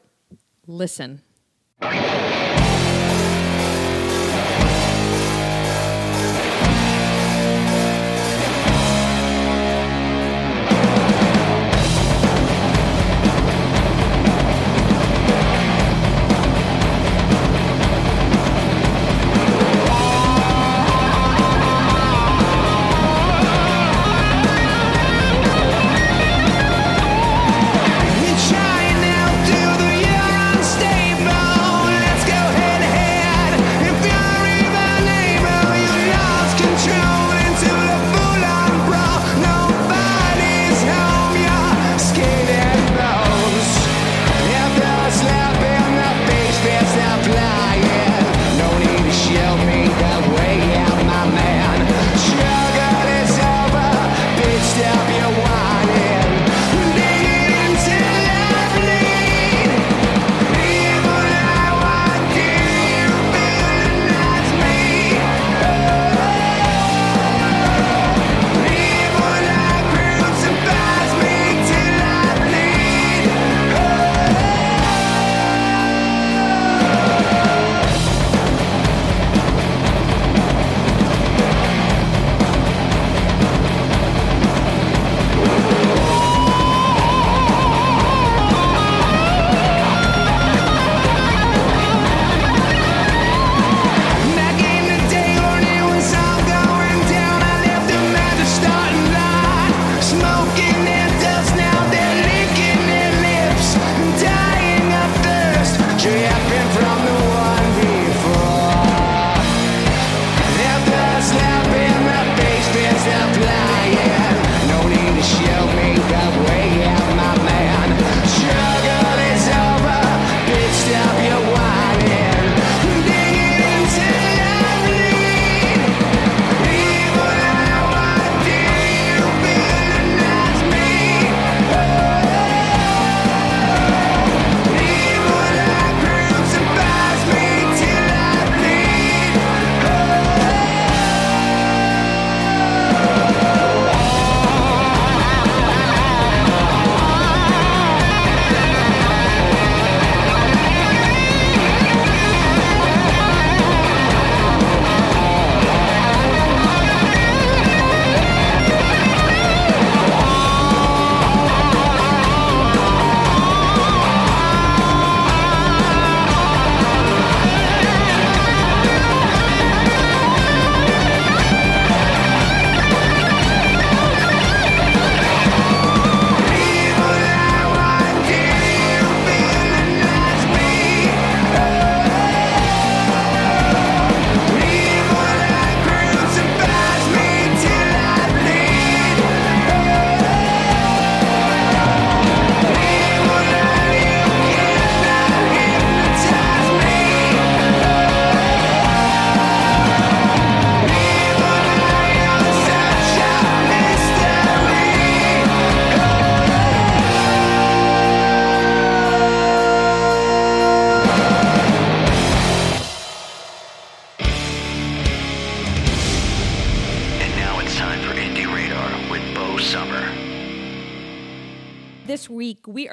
listen. 0.65 1.21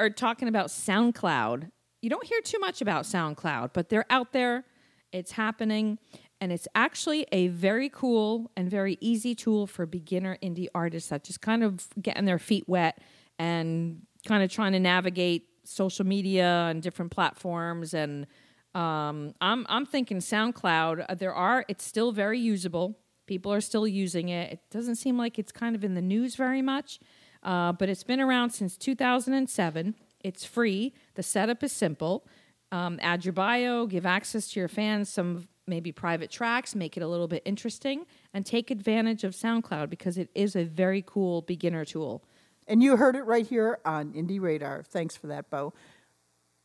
Are 0.09 0.15
talking 0.15 0.49
about 0.49 0.69
SoundCloud. 0.69 1.71
You 2.03 2.11
don't 2.11 2.27
hear 2.27 2.41
too 2.41 2.59
much 2.59 2.81
about 2.81 3.05
SoundCloud, 3.05 3.71
but 3.73 3.89
they're 3.89 4.07
out 4.11 4.33
there. 4.33 4.65
It's 5.13 5.33
happening, 5.33 5.99
and 6.41 6.53
it's 6.53 6.69
actually 6.75 7.27
a 7.33 7.49
very 7.49 7.89
cool 7.89 8.51
and 8.57 8.71
very 8.71 8.99
easy 9.01 9.35
tool 9.35 9.67
for 9.67 9.87
beginner 9.87 10.37
indie 10.43 10.69
artists 10.75 11.09
that 11.11 11.25
just 11.25 11.41
kind 11.41 11.63
of 11.65 11.87
getting 12.01 12.25
their 12.25 12.39
feet 12.39 12.69
wet 12.69 12.99
and 13.39 14.03
kind 14.27 14.43
of 14.43 14.51
trying 14.51 14.73
to 14.73 14.81
navigate 14.81 15.47
social 15.65 16.05
media 16.05 16.67
and 16.71 16.83
different 16.83 17.11
platforms. 17.11 17.95
And 17.95 18.27
um, 18.75 19.35
I'm 19.41 19.67
I'm 19.69 19.87
thinking 19.87 20.19
SoundCloud. 20.19 21.07
uh, 21.09 21.15
There 21.15 21.35
are 21.35 21.65
it's 21.69 21.85
still 21.85 22.13
very 22.13 22.39
usable. 22.39 22.99
People 23.27 23.53
are 23.53 23.61
still 23.61 23.87
using 23.87 24.29
it. 24.29 24.53
It 24.53 24.61
doesn't 24.71 24.97
seem 24.97 25.19
like 25.19 25.39
it's 25.39 25.53
kind 25.53 25.75
of 25.75 25.85
in 25.85 25.95
the 25.95 26.03
news 26.03 26.37
very 26.37 26.63
much, 26.63 27.01
uh, 27.43 27.73
but 27.73 27.89
it's 27.89 28.05
been 28.05 28.21
around 28.21 28.51
since 28.51 28.77
2007. 28.77 29.95
It's 30.21 30.45
free. 30.45 30.93
The 31.15 31.23
setup 31.23 31.63
is 31.63 31.73
simple. 31.73 32.27
Um, 32.71 32.99
add 33.01 33.25
your 33.25 33.33
bio, 33.33 33.87
give 33.87 34.05
access 34.05 34.49
to 34.49 34.61
your 34.61 34.69
fans 34.69 35.09
some 35.09 35.49
maybe 35.67 35.93
private 35.93 36.31
tracks, 36.31 36.75
make 36.75 36.97
it 36.97 37.03
a 37.03 37.09
little 37.09 37.29
bit 37.29 37.43
interesting, 37.45 38.07
and 38.33 38.45
take 38.45 38.71
advantage 38.71 39.25
of 39.25 39.35
SoundCloud 39.35 39.91
because 39.91 40.19
it 40.19 40.31
is 40.35 40.57
a 40.57 40.65
very 40.65 41.03
cool 41.07 41.43
beginner 41.43 41.85
tool. 41.85 42.25
And 42.67 42.83
you 42.83 42.97
heard 42.97 43.17
it 43.17 43.23
right 43.23 43.47
here 43.47 43.79
on 43.85 44.13
Indie 44.13 44.41
Radar. 44.41 44.83
Thanks 44.83 45.17
for 45.17 45.27
that, 45.29 45.51
Bo. 45.51 45.73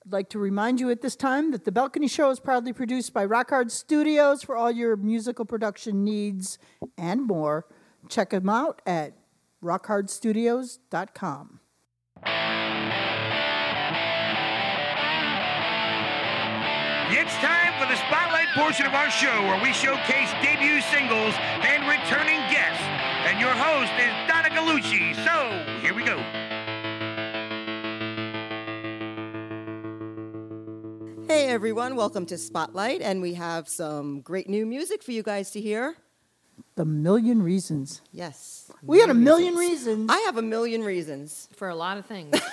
I'd 0.05 0.11
like 0.11 0.29
to 0.29 0.39
remind 0.39 0.81
you 0.81 0.89
at 0.89 1.01
this 1.01 1.15
time 1.15 1.51
that 1.51 1.63
the 1.63 1.71
Balcony 1.71 2.09
Show 2.09 2.29
is 2.29 2.39
proudly 2.39 2.73
produced 2.73 3.13
by 3.13 3.23
Rock 3.23 3.51
Hard 3.51 3.71
Studios 3.71 4.43
for 4.43 4.57
all 4.57 4.69
your 4.69 4.97
musical 4.97 5.45
production 5.45 6.03
needs 6.03 6.57
and 6.97 7.25
more. 7.25 7.65
Check 8.09 8.31
them 8.31 8.49
out 8.49 8.81
at 8.85 9.13
rockhardstudios.com. 9.63 11.59
It's 17.15 17.35
time 17.35 17.73
for 17.79 17.87
the 17.87 17.95
spotlight 17.95 18.47
portion 18.55 18.85
of 18.85 18.93
our 18.93 19.09
show 19.09 19.41
where 19.43 19.61
we 19.61 19.71
showcase 19.73 20.31
debut 20.41 20.81
singles 20.81 21.33
and 21.61 21.87
returning 21.87 22.39
guests. 22.51 22.83
And 23.25 23.39
your 23.39 23.51
host 23.51 23.91
is 23.99 24.11
Donna 24.27 24.49
Gallucci. 24.49 25.15
So, 25.23 25.79
here 25.81 25.93
we 25.93 26.03
go. 26.03 26.17
Hey 31.27 31.47
everyone, 31.47 31.95
welcome 31.95 32.25
to 32.27 32.37
Spotlight, 32.37 33.01
and 33.01 33.21
we 33.21 33.33
have 33.35 33.67
some 33.69 34.21
great 34.21 34.49
new 34.49 34.65
music 34.65 35.01
for 35.01 35.13
you 35.13 35.23
guys 35.23 35.51
to 35.51 35.61
hear. 35.61 35.95
The 36.75 36.85
Million 36.85 37.41
Reasons. 37.43 38.01
Yes. 38.11 38.71
We 38.81 38.99
had 38.99 39.09
a 39.09 39.13
million 39.13 39.55
reasons. 39.55 40.09
I 40.09 40.17
have 40.21 40.37
a 40.37 40.41
million 40.41 40.81
reasons. 40.83 41.47
For 41.55 41.69
a 41.69 41.75
lot 41.75 41.97
of 41.97 42.05
things. 42.05 42.39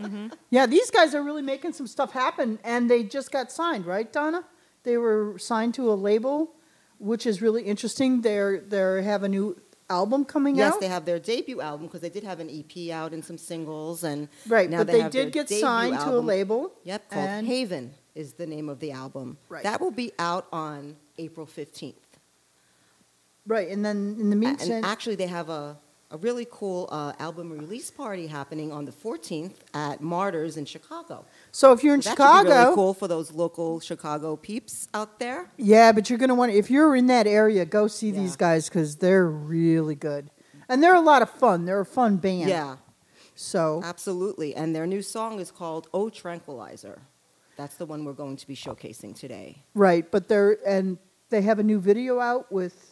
Mm-hmm. 0.00 0.28
Yeah, 0.50 0.66
these 0.66 0.90
guys 0.90 1.14
are 1.14 1.22
really 1.22 1.40
making 1.42 1.72
some 1.72 1.86
stuff 1.86 2.12
happen, 2.12 2.58
and 2.62 2.90
they 2.90 3.02
just 3.02 3.30
got 3.32 3.50
signed, 3.50 3.86
right, 3.86 4.12
Donna? 4.12 4.44
They 4.82 4.98
were 4.98 5.36
signed 5.38 5.72
to 5.74 5.90
a 5.90 5.94
label, 5.94 6.52
which 6.98 7.26
is 7.26 7.40
really 7.40 7.62
interesting. 7.62 8.20
They're 8.20 8.60
they 8.60 9.02
have 9.02 9.22
a 9.22 9.28
new 9.28 9.56
album 9.88 10.24
coming 10.26 10.56
out. 10.60 10.64
Yes, 10.64 10.74
out. 10.74 10.80
they 10.80 10.88
have 10.88 11.04
their 11.06 11.18
debut 11.18 11.60
album 11.62 11.86
because 11.86 12.00
they 12.02 12.10
did 12.10 12.22
have 12.24 12.38
an 12.40 12.50
EP 12.50 12.92
out 12.92 13.12
and 13.14 13.24
some 13.24 13.38
singles, 13.38 14.04
and 14.04 14.28
right, 14.46 14.68
now 14.68 14.78
but 14.78 14.88
they, 14.88 15.00
have 15.00 15.12
their 15.12 15.24
did 15.24 15.32
get 15.32 15.46
debut 15.48 15.60
signed 15.62 15.94
to 16.00 16.02
a 16.02 16.06
album. 16.06 16.26
label. 16.26 16.72
Yep, 16.84 17.10
called 17.10 17.28
and- 17.28 17.46
Haven 17.46 17.94
is 18.14 18.34
the 18.34 18.46
name 18.46 18.68
of 18.68 18.78
the 18.78 18.92
album. 18.92 19.38
Right. 19.48 19.62
That 19.62 19.80
will 19.80 19.90
be 19.90 20.12
out 20.18 20.46
on 20.52 20.96
April 21.16 21.46
fifteenth. 21.46 22.01
Right, 23.46 23.68
and 23.68 23.84
then 23.84 24.16
in 24.20 24.30
the 24.30 24.36
meantime, 24.36 24.70
And 24.70 24.84
actually, 24.86 25.16
they 25.16 25.26
have 25.26 25.48
a, 25.48 25.76
a 26.10 26.16
really 26.18 26.46
cool 26.50 26.88
uh, 26.92 27.12
album 27.18 27.50
release 27.50 27.90
party 27.90 28.26
happening 28.28 28.70
on 28.70 28.84
the 28.84 28.92
14th 28.92 29.54
at 29.74 30.00
Martyrs 30.00 30.56
in 30.56 30.64
Chicago. 30.64 31.24
so 31.50 31.72
if 31.72 31.82
you're 31.82 31.94
in 31.94 32.00
that 32.00 32.10
Chicago, 32.10 32.50
really 32.50 32.74
cool 32.74 32.94
for 32.94 33.08
those 33.08 33.32
local 33.32 33.80
Chicago 33.80 34.36
peeps 34.36 34.88
out 34.94 35.18
there. 35.18 35.48
yeah, 35.56 35.90
but 35.90 36.08
you're 36.08 36.18
gonna 36.20 36.34
want 36.34 36.52
if 36.52 36.70
you're 36.70 36.94
in 36.94 37.06
that 37.08 37.26
area, 37.26 37.64
go 37.64 37.88
see 37.88 38.10
Yeah. 38.10 38.20
these 38.20 38.36
guys 38.36 38.68
because 38.68 38.96
they're 38.96 39.26
really 39.28 39.94
good, 39.96 40.30
and 40.68 40.80
they're 40.82 40.94
a 40.94 41.00
lot 41.00 41.22
of 41.22 41.30
fun. 41.30 41.64
They're 41.64 41.80
a 41.80 41.86
fun 41.86 42.18
band. 42.18 42.48
Yeah, 42.48 42.76
So 43.34 43.80
absolutely. 43.82 44.54
And 44.54 44.74
their 44.76 44.86
new 44.86 45.02
song 45.02 45.40
is 45.40 45.50
called 45.50 45.88
"Oh 45.92 46.10
Tranquilizer." 46.10 47.00
That's 47.56 47.74
the 47.74 47.86
one 47.86 48.04
we're 48.04 48.12
going 48.12 48.36
to 48.36 48.46
be 48.46 48.54
showcasing 48.54 49.18
today. 49.18 49.64
right, 49.74 50.08
but 50.10 50.28
they're 50.28 50.58
and 50.66 50.98
they 51.30 51.42
have 51.42 51.58
a 51.58 51.62
new 51.64 51.80
video 51.80 52.20
out 52.20 52.52
with 52.52 52.91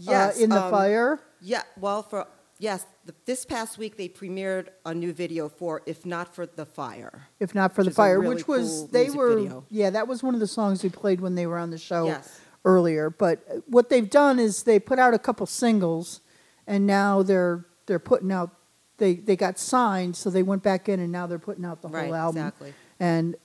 Yes, 0.00 0.38
uh, 0.38 0.42
in 0.44 0.50
the 0.50 0.62
um, 0.62 0.70
fire. 0.70 1.20
Yeah, 1.40 1.62
well, 1.78 2.02
for 2.02 2.26
yes, 2.58 2.86
the, 3.04 3.14
this 3.26 3.44
past 3.44 3.78
week 3.78 3.96
they 3.96 4.08
premiered 4.08 4.68
a 4.84 4.94
new 4.94 5.12
video 5.12 5.48
for 5.48 5.82
"If 5.86 6.04
Not 6.06 6.34
for 6.34 6.46
the 6.46 6.66
Fire." 6.66 7.28
If 7.38 7.54
not 7.54 7.74
for 7.74 7.84
the 7.84 7.90
fire, 7.90 8.20
really 8.20 8.36
which 8.36 8.48
was 8.48 8.68
cool 8.68 8.86
they 8.88 9.10
were 9.10 9.36
video. 9.36 9.64
yeah, 9.68 9.90
that 9.90 10.08
was 10.08 10.22
one 10.22 10.34
of 10.34 10.40
the 10.40 10.46
songs 10.46 10.82
we 10.82 10.88
played 10.90 11.20
when 11.20 11.34
they 11.34 11.46
were 11.46 11.58
on 11.58 11.70
the 11.70 11.78
show 11.78 12.06
Yes. 12.06 12.40
earlier. 12.64 13.10
But 13.10 13.44
uh, 13.50 13.56
what 13.66 13.88
they've 13.90 14.08
done 14.08 14.38
is 14.38 14.62
they 14.64 14.78
put 14.78 14.98
out 14.98 15.12
a 15.14 15.18
couple 15.18 15.46
singles, 15.46 16.20
and 16.66 16.86
now 16.86 17.22
they're 17.22 17.66
they're 17.86 17.98
putting 17.98 18.32
out. 18.32 18.50
They 18.98 19.14
they 19.14 19.36
got 19.36 19.58
signed, 19.58 20.16
so 20.16 20.28
they 20.30 20.42
went 20.42 20.62
back 20.62 20.88
in, 20.88 21.00
and 21.00 21.10
now 21.12 21.26
they're 21.26 21.38
putting 21.38 21.64
out 21.64 21.80
the 21.82 21.88
Right, 21.88 22.06
whole 22.06 22.14
album. 22.14 22.42
exactly. 22.46 22.74
And 22.98 23.36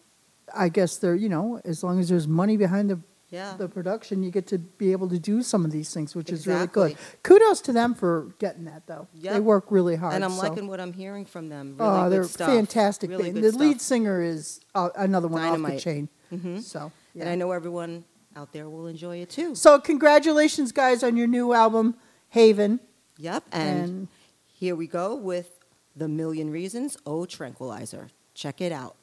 I 0.54 0.68
guess 0.70 0.98
they're 0.98 1.16
you 1.16 1.30
know 1.30 1.60
as 1.66 1.84
long 1.84 2.00
as 2.00 2.10
there's 2.10 2.28
money 2.28 2.58
behind 2.58 2.90
the 2.90 3.00
Yeah. 3.36 3.56
the 3.58 3.68
production, 3.68 4.24
you 4.24 4.32
get 4.32 4.48
to 4.48 4.58
be 4.58 4.92
able 4.94 5.10
to 5.10 5.20
do 5.20 5.42
some 5.44 5.66
of 5.66 5.72
these 5.72 5.94
things, 5.94 6.16
which 6.16 6.32
is 6.32 6.48
really 6.48 6.68
good. 6.68 6.96
Kudos 7.24 7.62
to 7.62 7.74
them 7.74 7.94
for 7.94 8.34
getting 8.40 8.66
that 8.66 8.88
though. 8.88 9.08
They 9.14 9.40
work 9.40 9.66
really 9.70 9.96
hard. 9.98 10.14
and 10.14 10.24
I'm 10.24 10.32
so. 10.32 10.42
liking 10.48 10.68
what 10.68 10.80
I'm 10.80 10.94
hearing 10.94 11.26
from 11.26 11.50
them. 11.50 11.76
Really 11.78 11.92
Oh, 12.00 12.10
they're 12.10 12.24
stuff. 12.24 12.50
fantastic. 12.50 13.10
Really 13.10 13.32
the 13.32 13.50
stuff. 13.50 13.60
lead 13.62 13.82
singer 13.82 14.22
is 14.22 14.62
uh, 14.74 14.90
another 14.96 15.28
one 15.28 15.42
off 15.44 15.52
the 15.58 15.62
Dynamite. 15.62 15.80
chain. 15.82 16.10
Mhm. 16.34 16.62
So, 16.64 16.92
And. 17.20 17.30
I 17.30 17.36
know 17.36 17.52
everyone 17.52 18.06
out 18.36 18.52
there 18.54 18.70
will 18.70 18.88
enjoy 18.88 19.18
it 19.18 19.30
too. 19.30 19.54
so 19.56 19.80
congratulations, 19.80 20.72
guys, 20.72 21.04
on 21.04 21.16
your 21.18 21.28
new 21.28 21.54
album, 21.54 21.96
Haven. 22.30 22.80
Yep. 23.18 23.44
And, 23.52 23.80
And- 23.84 24.08
here 24.48 24.76
we 24.76 24.88
go 24.88 25.16
with 25.16 25.50
The 25.96 26.08
Million 26.08 26.50
Reasons, 26.52 26.98
Oh 27.06 27.26
Tranquilizer. 27.26 28.10
Check 28.34 28.60
it 28.62 28.72
out. 28.72 28.96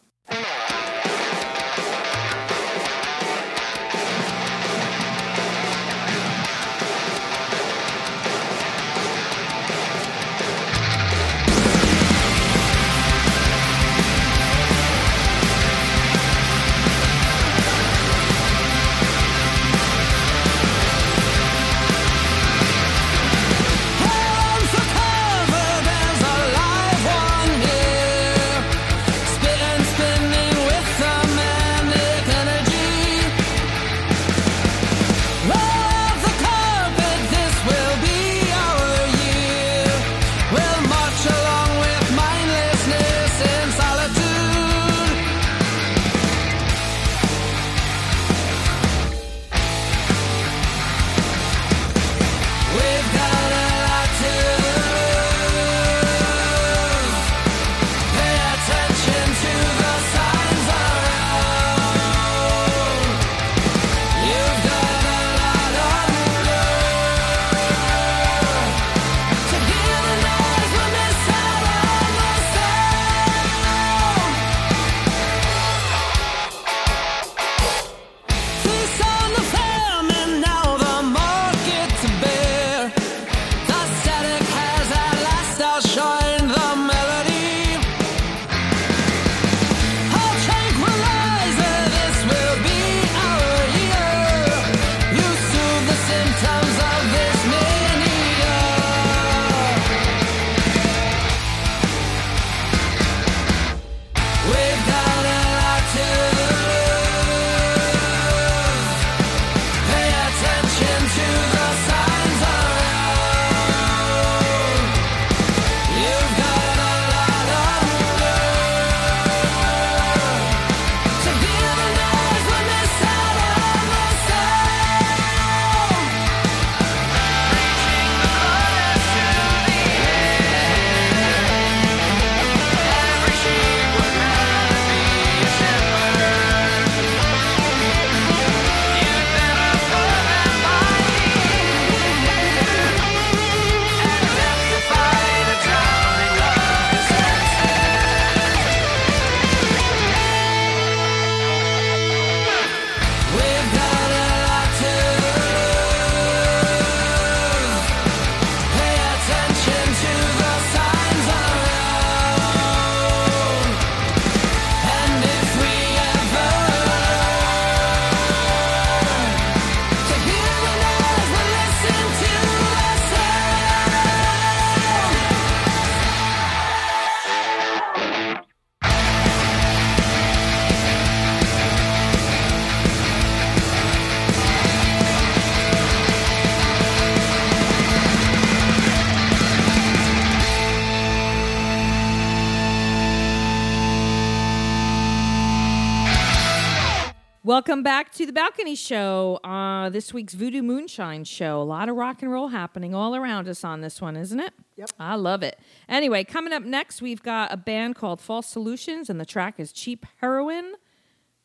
Welcome 197.52 197.82
back 197.82 198.12
to 198.12 198.24
the 198.24 198.32
Balcony 198.32 198.74
Show. 198.74 199.38
Uh, 199.44 199.90
this 199.90 200.14
week's 200.14 200.32
Voodoo 200.32 200.62
Moonshine 200.62 201.24
Show. 201.24 201.60
A 201.60 201.62
lot 201.62 201.90
of 201.90 201.96
rock 201.96 202.22
and 202.22 202.32
roll 202.32 202.48
happening 202.48 202.94
all 202.94 203.14
around 203.14 203.46
us 203.46 203.62
on 203.62 203.82
this 203.82 204.00
one, 204.00 204.16
isn't 204.16 204.40
it? 204.40 204.54
Yep. 204.76 204.92
I 204.98 205.16
love 205.16 205.42
it. 205.42 205.58
Anyway, 205.86 206.24
coming 206.24 206.54
up 206.54 206.62
next, 206.62 207.02
we've 207.02 207.22
got 207.22 207.52
a 207.52 207.58
band 207.58 207.94
called 207.94 208.22
False 208.22 208.46
Solutions, 208.46 209.10
and 209.10 209.20
the 209.20 209.26
track 209.26 209.60
is 209.60 209.70
Cheap 209.70 210.06
Heroin. 210.22 210.76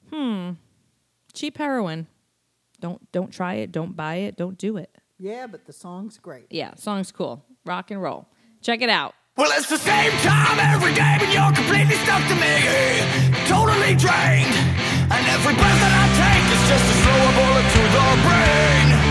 Hmm. 0.10 0.52
Cheap 1.34 1.58
Heroin. 1.58 2.08
Don't 2.80 3.12
don't 3.12 3.34
try 3.34 3.56
it. 3.56 3.74
Don't 3.74 3.94
buy 3.94 4.16
it. 4.16 4.38
Don't 4.38 4.58
do 4.58 4.78
it. 4.78 4.98
Yeah, 5.20 5.46
but 5.46 5.66
the 5.66 5.74
song's 5.74 6.20
great. 6.20 6.46
Yeah, 6.50 6.76
song's 6.76 7.12
cool. 7.12 7.44
Rock 7.66 7.92
and 7.92 8.02
roll. 8.02 8.30
Check 8.62 8.82
it 8.82 8.90
out. 8.90 9.14
Well, 9.36 9.52
it's 9.52 9.68
the 9.68 9.78
same 9.78 10.12
time 10.22 10.58
every 10.74 10.94
day, 10.94 11.18
but 11.20 11.34
you're 11.34 11.52
completely 11.52 11.96
stuck 11.96 12.26
to 12.30 12.36
me. 12.36 13.46
Totally 13.46 13.94
drained. 13.96 14.97
And 15.18 15.26
every 15.30 15.56
breath 15.56 15.80
that 15.82 15.94
I 15.98 16.06
take 16.14 16.46
is 16.54 16.64
just 16.70 16.86
to 16.86 16.96
throw 17.02 17.18
a 17.18 17.32
bullet 17.34 17.68
to 17.74 17.82
the 17.90 18.06
brain. 18.22 19.07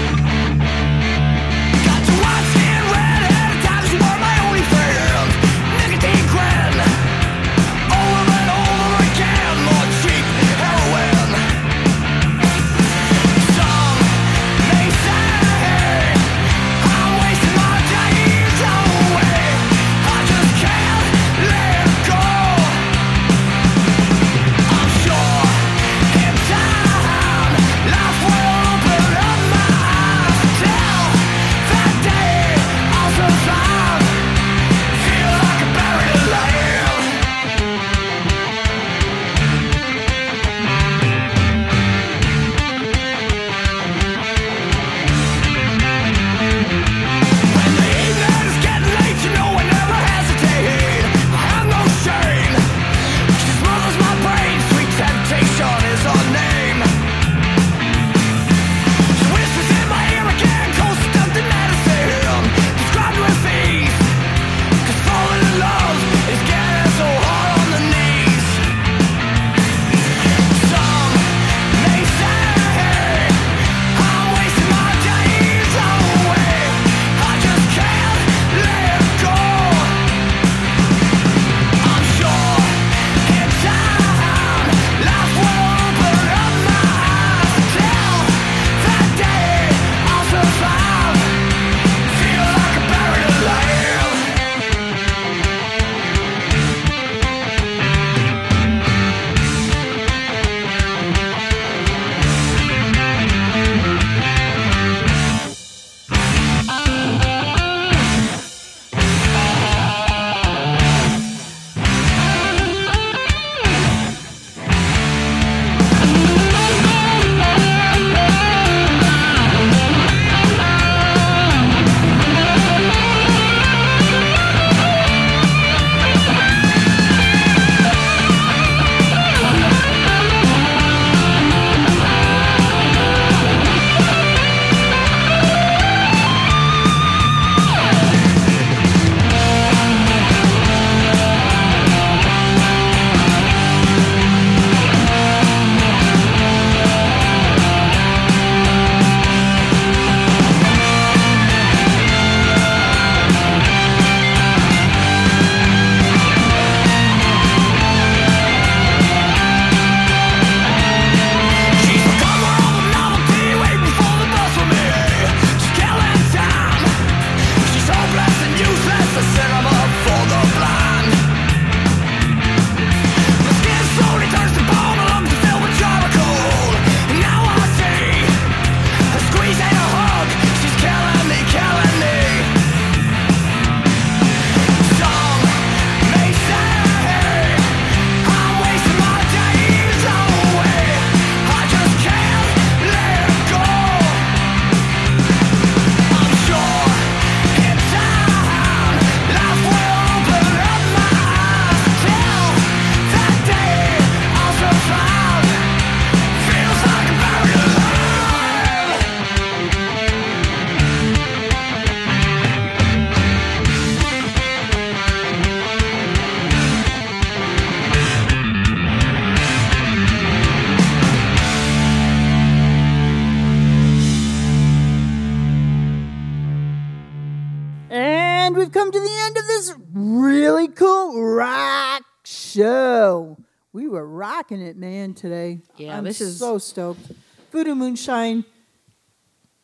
Today. 235.16 235.58
Yeah, 235.76 235.98
I'm 235.98 236.04
this 236.04 236.20
is- 236.20 236.38
so 236.38 236.58
stoked. 236.58 237.12
Voodoo 237.52 237.74
Moonshine, 237.74 238.44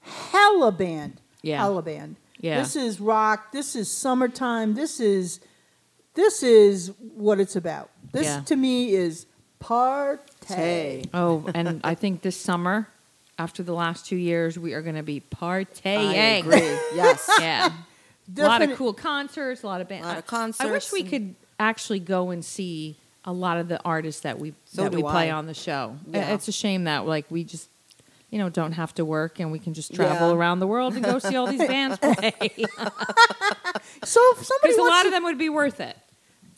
hella 0.01 0.73
band. 0.73 1.21
Yeah. 1.43 1.59
Hella 1.59 1.83
band. 1.83 2.17
Yeah. 2.41 2.61
This 2.61 2.77
is 2.77 3.01
rock. 3.01 3.53
This 3.53 3.77
is 3.77 3.91
summertime. 3.91 4.75
This 4.75 5.01
is 5.01 5.41
this 6.15 6.43
is 6.43 6.93
what 7.15 7.41
it's 7.41 7.57
about. 7.57 7.91
This 8.13 8.27
Yeah. 8.27 8.41
to 8.43 8.57
me 8.57 8.93
is 8.95 9.27
partay. 9.61 11.09
Oh, 11.15 11.49
and 11.55 11.81
I 11.85 11.95
think 11.95 12.23
this 12.23 12.37
summer, 12.37 12.89
after 13.39 13.63
the 13.63 13.73
last 13.73 14.07
two 14.07 14.17
years, 14.17 14.59
we 14.59 14.75
are 14.75 14.83
going 14.83 14.97
to 14.97 15.03
be 15.03 15.21
partying. 15.21 15.97
I 16.11 16.15
agree. 16.39 16.59
Yes. 16.95 17.29
Yeah. 17.41 17.73
a 18.37 18.43
lot 18.43 18.63
of 18.63 18.77
cool 18.77 18.93
concerts, 18.93 19.63
a 19.63 19.67
lot 19.67 19.81
of 19.81 19.89
bands. 19.89 20.05
A 20.07 20.09
lot 20.09 20.19
of 20.19 20.27
concerts. 20.27 20.69
I 20.69 20.71
wish 20.73 20.93
we 20.93 21.03
could 21.03 21.35
actually 21.59 22.01
go 22.01 22.31
and 22.31 22.45
see 22.45 22.99
a 23.25 23.33
lot 23.33 23.57
of 23.59 23.69
the 23.69 23.81
artists 23.85 24.23
that 24.23 24.39
we 24.39 24.55
So 24.67 24.83
that 24.85 24.93
we 24.95 25.03
play 25.03 25.31
I. 25.31 25.35
on 25.35 25.47
the 25.47 25.55
show. 25.55 25.97
Yeah. 26.09 26.35
It's 26.35 26.49
a 26.49 26.53
shame 26.53 26.85
that 26.85 27.07
like 27.07 27.27
we 27.31 27.45
just 27.45 27.69
you 28.31 28.39
know 28.39 28.49
don't 28.49 28.73
have 28.73 28.95
to 28.95 29.05
work 29.05 29.39
and 29.41 29.53
we 29.53 29.59
can 29.59 29.75
just 29.75 29.95
travel 29.95 30.31
Yeah. 30.31 30.35
around 30.37 30.59
the 30.61 30.67
world 30.67 30.95
and 30.95 31.05
go 31.05 31.19
see 31.19 31.37
all 31.37 31.47
these 31.47 31.61
bands 31.67 31.99
play. 31.99 32.33
So 34.05 34.21
if 34.33 34.45
somebody 34.45 34.73
Because 34.75 34.77
a 34.79 34.83
lot 34.83 35.03
to, 35.03 35.09
of 35.09 35.13
them 35.13 35.25
would 35.25 35.39
be 35.39 35.49
worth 35.49 35.81
it. 35.81 35.97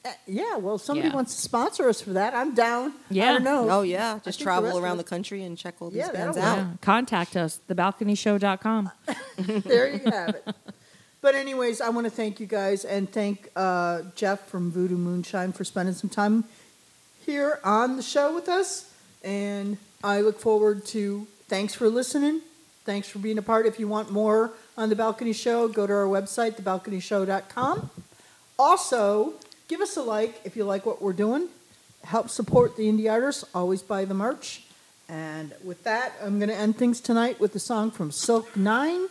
Uh, 0.04 0.10
yeah, 0.26 0.56
well, 0.56 0.74
if 0.76 0.82
somebody 0.82 1.08
Yeah. 1.08 1.14
wants 1.14 1.34
to 1.34 1.40
sponsor 1.42 1.88
us 1.88 2.00
for 2.00 2.10
that, 2.14 2.34
I'm 2.34 2.54
down. 2.54 2.92
Yeah. 3.10 3.30
I 3.30 3.32
don't 3.32 3.44
know. 3.44 3.68
Oh 3.70 3.82
yeah, 3.82 4.14
just 4.14 4.24
think 4.24 4.36
the 4.38 4.42
travel 4.44 4.78
around 4.78 4.98
the 4.98 5.04
country 5.04 5.42
and 5.42 5.56
check 5.56 5.74
all 5.80 5.90
these 5.90 5.98
Yeah, 5.98 6.12
bands 6.12 6.36
out. 6.36 6.56
Yeah. 6.58 6.66
Contact 6.80 7.36
us, 7.36 7.60
thebalconyshow.com. 7.68 8.90
there 9.38 9.92
you 9.94 10.00
have 10.10 10.28
it. 10.36 10.54
But 11.24 11.34
anyways, 11.34 11.80
I 11.80 11.88
want 11.88 12.04
to 12.04 12.10
thank 12.10 12.38
you 12.38 12.44
guys 12.44 12.84
and 12.84 13.10
thank 13.10 13.48
uh, 13.56 14.02
Jeff 14.14 14.46
from 14.46 14.70
Voodoo 14.70 14.98
Moonshine 14.98 15.52
for 15.52 15.64
spending 15.64 15.94
some 15.94 16.10
time 16.10 16.44
here 17.24 17.60
on 17.64 17.96
the 17.96 18.02
show 18.02 18.34
with 18.34 18.46
us. 18.46 18.92
And 19.22 19.78
I 20.04 20.20
look 20.20 20.38
forward 20.38 20.84
to. 20.88 21.26
Thanks 21.48 21.74
for 21.74 21.88
listening. 21.88 22.42
Thanks 22.84 23.08
for 23.08 23.20
being 23.20 23.38
a 23.38 23.42
part. 23.42 23.64
If 23.64 23.80
you 23.80 23.88
want 23.88 24.10
more 24.10 24.52
on 24.76 24.90
the 24.90 24.96
Balcony 24.96 25.32
Show, 25.32 25.66
go 25.66 25.86
to 25.86 25.94
our 25.94 26.04
website, 26.04 26.60
thebalconyshow.com. 26.60 27.88
Also, 28.58 29.32
give 29.66 29.80
us 29.80 29.96
a 29.96 30.02
like 30.02 30.38
if 30.44 30.56
you 30.56 30.64
like 30.64 30.84
what 30.84 31.00
we're 31.00 31.14
doing. 31.14 31.48
Help 32.02 32.28
support 32.28 32.76
the 32.76 32.82
indie 32.82 33.10
artists. 33.10 33.46
Always 33.54 33.80
buy 33.80 34.04
the 34.04 34.12
merch. 34.12 34.64
And 35.08 35.54
with 35.64 35.84
that, 35.84 36.12
I'm 36.22 36.38
going 36.38 36.50
to 36.50 36.54
end 36.54 36.76
things 36.76 37.00
tonight 37.00 37.40
with 37.40 37.54
the 37.54 37.60
song 37.60 37.90
from 37.90 38.10
Silk 38.10 38.54
Nine, 38.54 39.08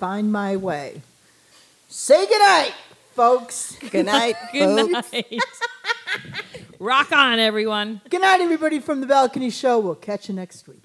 "Find 0.00 0.32
My 0.32 0.56
Way." 0.56 1.02
Say 1.96 2.26
goodnight, 2.26 2.74
folks. 3.12 3.76
Good 3.90 4.06
night, 4.06 4.34
Good 4.50 4.90
folks. 4.92 5.12
night. 5.12 5.40
Rock 6.80 7.12
on, 7.12 7.38
everyone. 7.38 8.00
Good 8.10 8.20
night, 8.20 8.40
everybody 8.40 8.80
from 8.80 9.00
the 9.00 9.06
Balcony 9.06 9.48
Show. 9.48 9.78
We'll 9.78 9.94
catch 9.94 10.28
you 10.28 10.34
next 10.34 10.66
week. 10.66 10.82